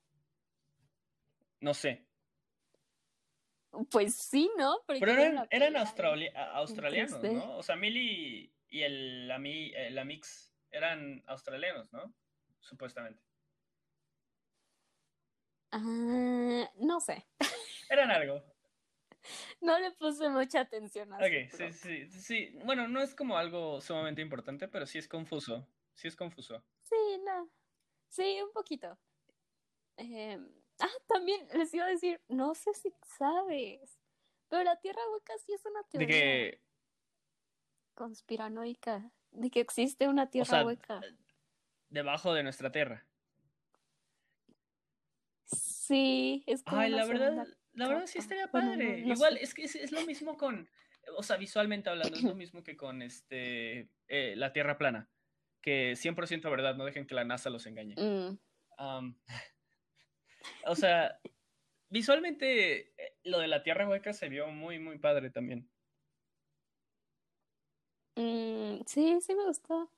[1.60, 2.06] No sé.
[3.90, 4.76] Pues sí, ¿no?
[4.86, 7.32] Porque Pero era eran, eran australianos, 3D.
[7.34, 7.56] ¿no?
[7.56, 12.14] O sea, Millie y el, ami- el Amix eran australianos, ¿no?
[12.60, 13.22] Supuestamente.
[15.70, 17.26] Ah, no sé.
[17.90, 18.42] Eran algo.
[19.60, 22.58] No le puse mucha atención a Ok, sí, sí, sí.
[22.64, 25.68] Bueno, no es como algo sumamente importante, pero sí es confuso.
[25.92, 26.64] Sí es confuso.
[26.82, 27.50] Sí, no.
[28.08, 28.98] Sí, un poquito.
[29.98, 30.38] Eh,
[30.80, 33.98] ah, también les iba a decir, no sé si sabes,
[34.48, 36.60] pero la Tierra hueca sí es una De teoría que,
[37.94, 41.00] conspiranoica, de que existe una o Tierra sea, hueca.
[41.88, 43.06] debajo de nuestra tierra.
[45.46, 49.02] Sí, es como Ay, la verdad, la verdad sí estaría Bueno, no- padre.
[49.02, 49.44] no Igual, sé.
[49.44, 50.68] es que es, es lo mismo con,
[51.16, 55.10] o sea, visualmente hablando, es lo mismo que con este, eh, la Tierra plana.
[55.60, 57.94] Que 100% verdad, no dejen que la NASA los engañe.
[57.96, 58.38] Mm,
[60.66, 61.20] o sea,
[61.88, 65.68] visualmente eh, lo de la Tierra hueca se vio muy, muy padre también.
[68.16, 69.90] Mm, sí, sí me gustó.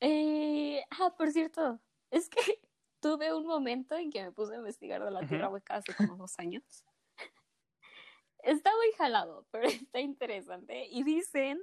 [0.00, 2.40] Eh, ah, por cierto, es que
[3.00, 5.26] tuve un momento en que me puse a investigar de la.
[5.26, 6.62] Tierra hueca hace como dos años.
[8.38, 10.86] Está muy jalado, pero está interesante.
[10.90, 11.60] Y dicen,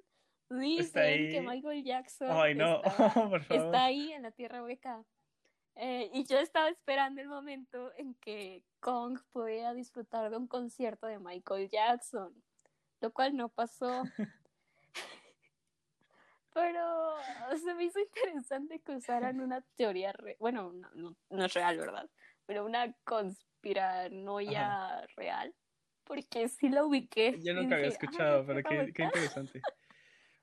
[0.50, 3.66] dicen que Michael Jackson Ay, no, estaba- por favor.
[3.66, 5.04] está ahí en la Tierra hueca.
[5.76, 11.08] Eh, y yo estaba esperando el momento en que Kong pudiera disfrutar de un concierto
[11.08, 12.34] de Michael Jackson,
[13.00, 14.04] lo cual no pasó.
[16.54, 17.16] Pero
[17.58, 21.78] se me hizo interesante que usaran una teoría, re- bueno, no, no- no es real,
[21.78, 22.10] ¿verdad?
[22.46, 25.56] Pero una conspiranoia real
[26.04, 27.40] porque sí la ubiqué.
[27.44, 28.94] Yo nunca había dije, "Ah, escuchado, pero qué, vuelta".
[28.94, 29.62] qué interesante.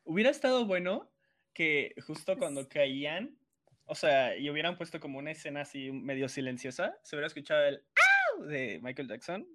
[0.05, 1.11] Hubiera estado bueno
[1.55, 3.39] que justo cuando caían,
[3.87, 7.85] o sea, y hubieran puesto como una escena así medio silenciosa, se hubiera escuchado el
[8.39, 8.45] ¡Au!
[8.47, 9.47] de Michael Jackson.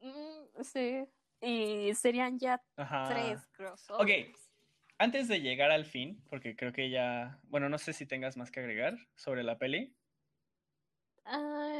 [0.00, 1.06] Mm, sí.
[1.40, 3.08] Y serían ya Ajá.
[3.08, 4.50] tres crossovers.
[4.98, 8.50] Antes de llegar al fin, porque creo que ya, bueno, no sé si tengas más
[8.50, 9.94] que agregar sobre la peli.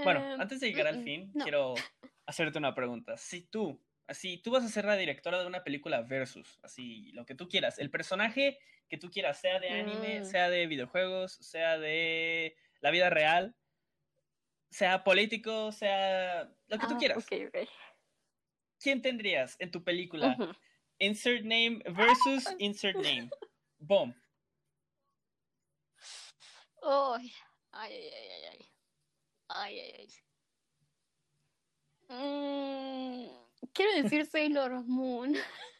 [0.04, 1.44] Bueno, Ah, antes de llegar al mm, fin, no.
[1.44, 1.74] quiero
[2.26, 3.16] hacerte una pregunta.
[3.16, 7.24] Si tú, así, tú vas a ser la directora de una película versus, así, lo
[7.24, 10.24] que tú quieras, el personaje que tú quieras, sea de anime, Mm.
[10.24, 13.56] sea de videojuegos, sea de la vida real,
[14.70, 17.18] sea político, sea lo que tú Ah, quieras.
[17.18, 17.68] ok, ok.
[18.78, 20.36] ¿Quién tendrías en tu película?
[20.98, 23.30] Insert name versus insert name.
[23.78, 24.14] Boom.
[26.82, 27.32] Uy,
[27.72, 28.66] Ay, ay, ay, ay, ay.
[29.48, 30.08] Ay, ay, ay.
[32.08, 33.28] Mm,
[33.72, 35.34] quiero decir Sailor Moon.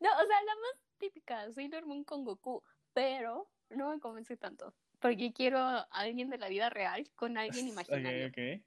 [0.00, 2.62] No, o sea, la más típica, Sailor Moon con Goku,
[2.92, 4.72] pero no me convence tanto.
[5.00, 8.62] Porque quiero a alguien de la vida real con alguien imaginario, Ok, ok.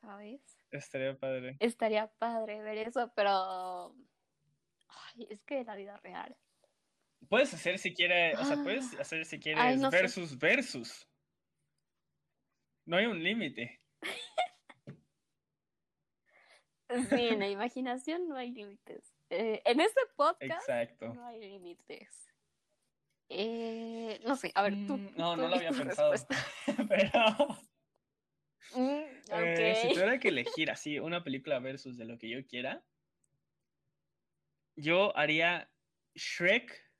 [0.00, 0.59] ¿sabes?
[0.70, 1.56] Estaría padre.
[1.60, 3.94] Estaría padre ver eso, pero.
[4.88, 6.36] Ay, es que la vida real.
[7.28, 9.96] Puedes hacer si quieres, o sea, puedes hacer si quieres Ay, no sé.
[10.00, 11.08] versus versus.
[12.86, 13.80] No hay un límite.
[17.08, 19.14] Sí, en la imaginación no hay límites.
[19.30, 21.14] Eh, en este podcast Exacto.
[21.14, 22.28] no hay límites.
[23.28, 24.96] Eh, no sé, a ver, tú.
[24.96, 26.12] Mm, No, tú no lo había pensado.
[26.88, 27.46] Pero
[28.74, 29.02] Mm,
[29.32, 32.84] eh, si tuviera que elegir así una película versus de lo que yo quiera,
[34.76, 35.70] yo haría
[36.14, 36.90] Shrek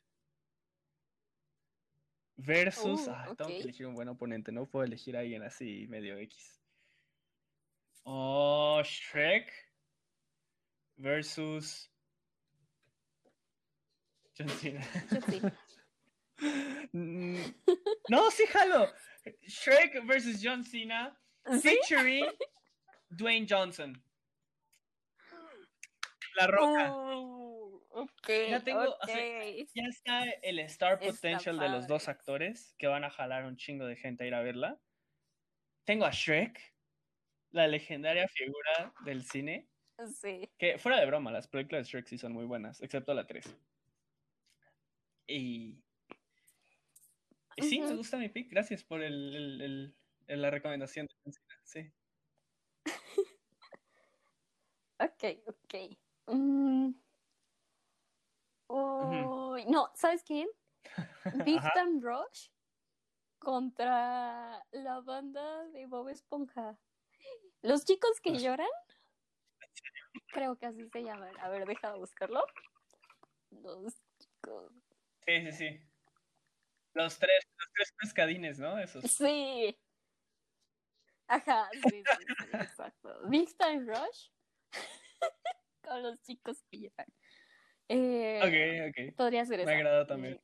[2.37, 3.07] versus.
[3.07, 6.17] Uh, ah, Tengo que elegir un buen oponente, no puedo elegir a alguien así medio
[6.19, 6.61] X.
[8.05, 9.53] Oh, Shrek
[10.97, 11.91] versus.
[14.37, 14.81] John Cena.
[16.93, 17.37] Mm,
[18.09, 18.91] No, sí, jalo.
[19.43, 21.15] Shrek versus John Cena
[21.61, 21.77] ¿Sí?
[21.89, 22.27] featuring
[23.09, 24.03] Dwayne Johnson.
[26.37, 26.93] La Roca.
[26.95, 28.29] Uh, ok.
[28.49, 29.07] Ya tengo- o ok.
[29.07, 33.45] sea, Ya está el star Está potential de los dos actores que van a jalar
[33.47, 34.79] un chingo de gente a ir a verla.
[35.85, 36.61] Tengo a Shrek,
[37.51, 39.69] la legendaria figura del cine.
[40.15, 40.49] Sí.
[40.57, 43.55] Que fuera de broma, las películas de Shrek sí son muy buenas, excepto la 3.
[45.27, 45.83] Y.
[47.57, 47.97] Y sí, me Ujú.
[47.97, 48.51] gusta mi pick.
[48.51, 49.95] Gracias por el, el- el-
[50.37, 51.07] la recomendación.
[51.07, 51.93] de John Cena, Sí.
[54.99, 55.75] Ok, ok.
[56.27, 56.93] Mm.
[59.69, 60.49] No, ¿sabes quién?
[61.25, 62.49] Time Rush
[63.39, 66.79] contra la banda de Bob Esponja.
[67.63, 68.69] Los chicos que lloran.
[70.33, 71.37] Creo que así se llaman.
[71.41, 72.45] A ver, deja de buscarlo.
[73.51, 74.73] Los chicos.
[75.27, 75.81] Sí, sí, sí.
[76.95, 78.79] Los tres, los tres pescadines, ¿no?
[78.79, 79.05] Esos.
[79.05, 79.79] Sí.
[81.31, 83.29] Ajá, sí, sí, sí, exacto.
[83.29, 84.31] Big Time Rush
[85.85, 87.07] con los chicos que lloran.
[87.89, 89.17] Eh, Ok, ok.
[89.17, 89.73] Podría ser Me esa.
[89.77, 90.41] agrada también.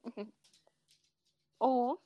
[1.58, 2.00] O.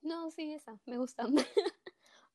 [0.00, 0.80] No, sí, esa.
[0.86, 1.24] Me gusta.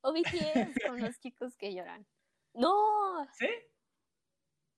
[0.02, 2.06] o BTS con los chicos que lloran.
[2.54, 3.28] No.
[3.34, 3.48] ¿Sí?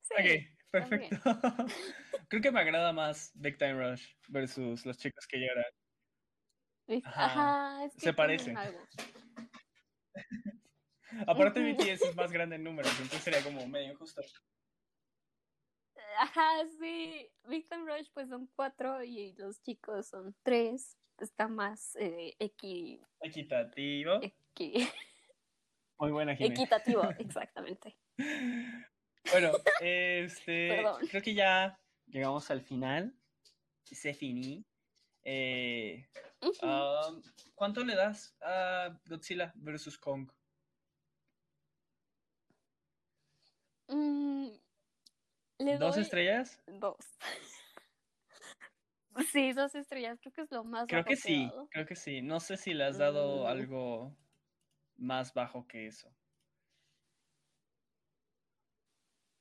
[0.02, 0.14] Sí.
[0.18, 1.18] Ok, perfecto.
[2.30, 5.66] Creo que me agrada más Big Time Rush versus los chicos que lloran.
[7.06, 7.26] Ajá.
[7.26, 8.58] Ajá, es que Se parecen.
[8.58, 8.80] algo.
[11.28, 11.60] Aparte.
[11.74, 14.22] BTS es más grande en números, entonces sería como medio injusto.
[16.18, 17.30] Ajá, sí.
[17.48, 20.98] Big Time Rush, pues son cuatro y los chicos son tres.
[21.20, 24.22] Está más eh, equi, Equitativo.
[24.22, 24.90] equi-
[25.98, 26.54] Muy buena, Jimé.
[26.54, 27.98] equitativo, exactamente.
[29.32, 31.08] Bueno, este, Perdón.
[31.10, 31.78] creo que ya
[32.08, 33.14] llegamos al final.
[33.84, 34.66] Se finí.
[35.24, 36.08] Eh,
[36.42, 37.22] Um,
[37.56, 40.30] ¿Cuánto le das a Godzilla versus Kong?
[43.90, 44.60] Mm,
[45.60, 46.62] le ¿Dos doy estrellas?
[46.68, 46.98] Dos.
[49.32, 51.70] Sí, dos estrellas, creo que es lo más Creo bajo que sí, dado.
[51.72, 52.22] creo que sí.
[52.22, 53.48] No sé si le has dado Mm.
[53.48, 54.18] algo
[54.98, 56.16] más bajo que eso.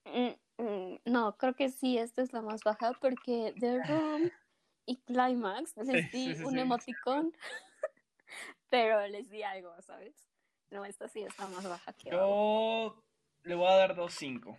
[0.07, 4.31] Mm, No, creo que sí, esta es la más baja porque The Room
[4.89, 6.59] y Climax les di sí, sí, un sí.
[6.59, 7.33] emoticón,
[8.71, 10.15] pero les di algo, ¿sabes?
[10.71, 12.11] No, esta sí es la más baja que.
[12.11, 13.03] Yo
[13.45, 14.57] le voy a dar 2.5.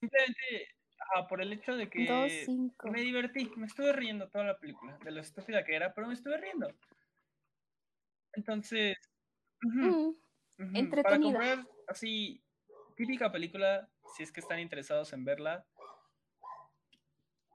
[0.00, 2.46] Simplemente ajá, por el hecho de que
[2.84, 6.14] me divertí, me estuve riendo toda la película, de lo estúpida que era, pero me
[6.14, 6.68] estuve riendo.
[8.34, 8.96] Entonces,
[9.64, 10.14] Ujú, Mm,
[10.58, 10.72] ujú,
[11.02, 11.38] Para entretenida.
[11.38, 12.42] comprar así,
[12.96, 15.64] típica película, si es que están interesados en verla,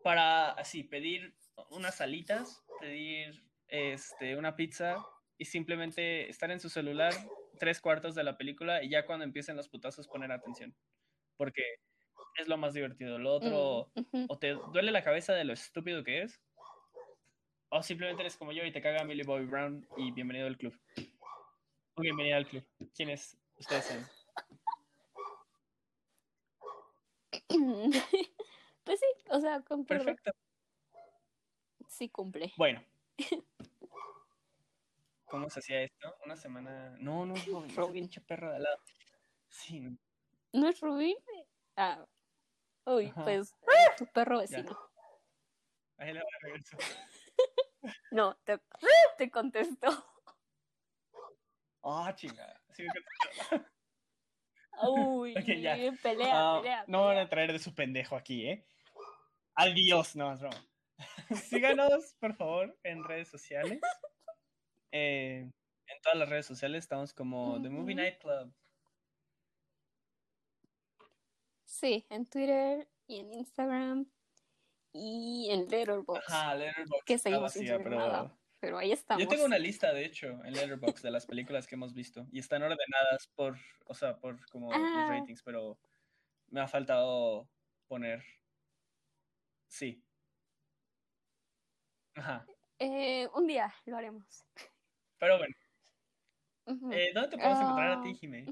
[0.07, 1.35] para así pedir
[1.69, 5.05] unas alitas, pedir este, una pizza
[5.37, 7.11] y simplemente estar en su celular
[7.59, 10.73] tres cuartos de la película y ya cuando empiecen los putazos poner atención.
[11.35, 11.61] Porque
[12.35, 13.19] es lo más divertido.
[13.19, 16.41] Lo otro, Mm, o te duele la cabeza de lo estúpido que es,
[17.67, 20.73] o simplemente eres como yo y te caga Millie Bobby Brown y bienvenido al club.
[21.95, 22.65] O bienvenida al club.
[22.95, 23.37] ¿Quién es?
[23.57, 24.05] Ustedes saben.
[28.87, 30.05] Pues sí, o sea, concuerdo.
[30.05, 30.31] Perfecto.
[31.89, 32.53] Sí cumple.
[32.55, 32.81] Bueno.
[35.25, 36.15] ¿Cómo se hacía esto?
[36.25, 36.95] Una semana.
[36.99, 37.75] No, no, es Robin.
[37.75, 37.93] Robin.
[38.05, 38.79] Pinche perro de al lado.
[39.49, 39.97] Sí, no.
[40.53, 41.17] ¿No es Rubín?
[41.75, 42.05] Ah.
[42.85, 43.23] Uy, Ajá.
[43.25, 44.57] pues eh, tu perro Ya.
[44.57, 44.79] vecino.
[45.97, 46.77] Ahí la regreso.
[48.11, 48.59] No, te,
[49.17, 49.87] te contestó.
[51.83, 52.61] Ah, chingada.
[52.73, 52.91] Sí, me.
[54.89, 55.75] Uy, Ok, ya.
[56.01, 56.83] pelea, Ah, pelea.
[56.87, 58.65] no van a traer de su pendejo aquí, ¿eh?
[59.57, 60.65] Al Dios, no, broma.
[61.43, 63.79] Síganos, por favor, en redes sociales.
[64.91, 65.49] Eh,
[65.87, 67.95] en todas las redes sociales estamos como The Movie.
[67.95, 68.53] Night Club.
[71.65, 74.05] Sí, en Twitter y en Instagram
[74.93, 76.31] y en Letterboxd.
[76.31, 78.37] Ajá, Letterboxd que seguimos sin vacía, subir pero nada.
[78.59, 79.21] Pero ahí estamos.
[79.23, 82.39] yo tengo una lista, de hecho, en Letterboxd de las películas que hemos visto y
[82.39, 85.07] están ordenadas por, o sea, por como los Ah.
[85.09, 85.77] ratings, pero
[86.49, 87.47] me ha faltado
[87.87, 88.23] poner,
[89.67, 90.03] sí.
[92.15, 92.45] Ajá,
[92.79, 94.45] Eh, un día lo haremos.
[95.19, 95.55] pero bueno,
[96.93, 98.45] eh, ¿dónde te podemos encontrar a ti, Ah, Jimé?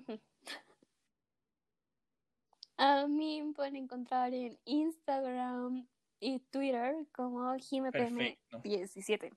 [2.77, 5.87] A mí me pueden encontrar en Instagram
[6.19, 7.55] y Twitter como
[7.91, 8.59] Perfecto.
[8.61, 9.31] JimePM17.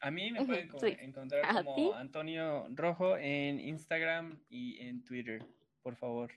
[0.00, 0.96] A mí me pueden sí.
[1.00, 1.90] encontrar ¿A como ti?
[1.94, 5.44] Antonio Rojo en Instagram y en Twitter,
[5.82, 6.32] por favor.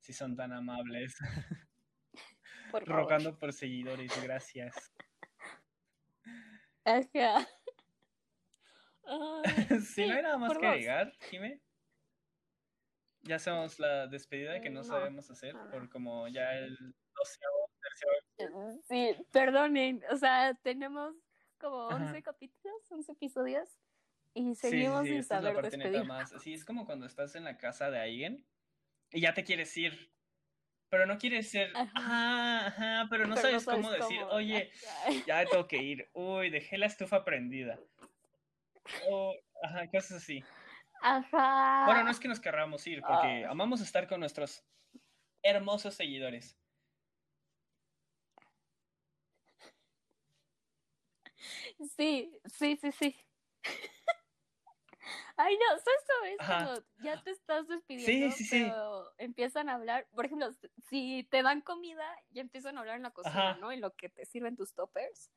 [0.00, 1.16] Si son tan amables.
[2.74, 3.02] Por favor.
[3.04, 4.74] Rogando por seguidores, gracias.
[6.84, 7.48] Ajá.
[9.04, 9.44] Ay,
[9.94, 11.60] si no hay nada más que agregar, Jime,
[13.22, 16.76] ya hacemos la despedida que no, No, sabemos hacer no, por como ya el
[17.14, 18.82] doceavo, tercero.
[18.88, 20.02] Sí, perdonen.
[20.10, 21.14] O sea, tenemos
[21.58, 22.06] como Ajá.
[22.06, 23.68] 11 capítulos, 11 episodios
[24.34, 26.32] y Sí, sí, seguimos sí, sin esta es la saber parte neta más.
[26.32, 28.44] Así es como cuando estás en la casa de alguien
[29.12, 30.13] y ya te quieres ir.
[30.90, 31.90] Pero no quieres ser, Ajá.
[31.94, 34.70] ajá, ajá, pero no Pero sabes cómo decir, oye,
[35.26, 37.78] ya tengo que ir, uy, dejé la estufa prendida.
[39.08, 40.44] O, ajá, cosas así.
[41.02, 41.84] Ajá.
[41.86, 43.50] Bueno, no es que nos querramos ir, porque Ah.
[43.50, 44.64] amamos estar con nuestros
[45.42, 46.58] hermosos seguidores.
[51.96, 53.16] Sí, sí, sí, sí.
[55.36, 58.62] Ay, no, ¿sabes cómo es ya te estás despidiendo, sí, sí.
[58.62, 60.06] pero empiezan a hablar?
[60.14, 60.48] Por ejemplo,
[60.88, 63.58] si te dan comida, ya empiezan a hablar en la cocina, Ajá.
[63.60, 63.72] ¿no?
[63.72, 65.30] En lo que te sirven tus toppers.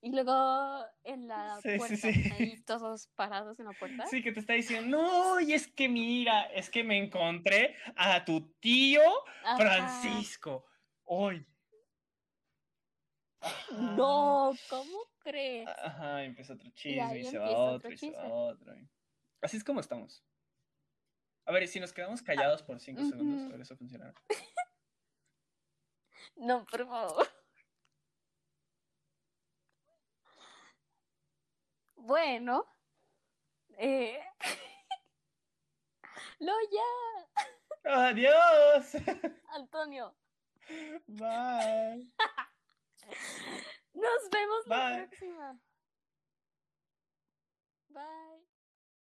[0.00, 2.32] Y luego en la puerta, sí.
[2.32, 4.06] ahí todos parados en la puerta.
[4.06, 8.24] Sí, que te está diciendo, no, y es que mira, es que me encontré a
[8.24, 9.02] tu tío
[9.44, 9.58] Ajá.
[9.58, 10.64] Francisco
[11.04, 11.46] hoy.
[13.40, 13.96] Ajá.
[13.96, 15.68] No, ¿cómo crees?
[15.68, 18.74] Ajá, empieza otro chisme, y se va otro otro, y se va otro.
[18.76, 18.88] y-
[19.42, 20.24] Así es como estamos.
[21.44, 23.48] A ver, si nos quedamos callados por cinco segundos, ujú.
[23.48, 24.14] a ver, eso funcionará.
[26.34, 27.28] No, por favor.
[31.96, 32.64] Bueno.
[33.76, 34.18] Eh...
[36.40, 37.42] No, ya,
[37.84, 38.94] ¡Adiós!
[39.48, 40.14] Antonio.
[41.06, 42.12] Bye.
[43.92, 45.60] Nos vemos la próxima.
[47.88, 48.51] Bye.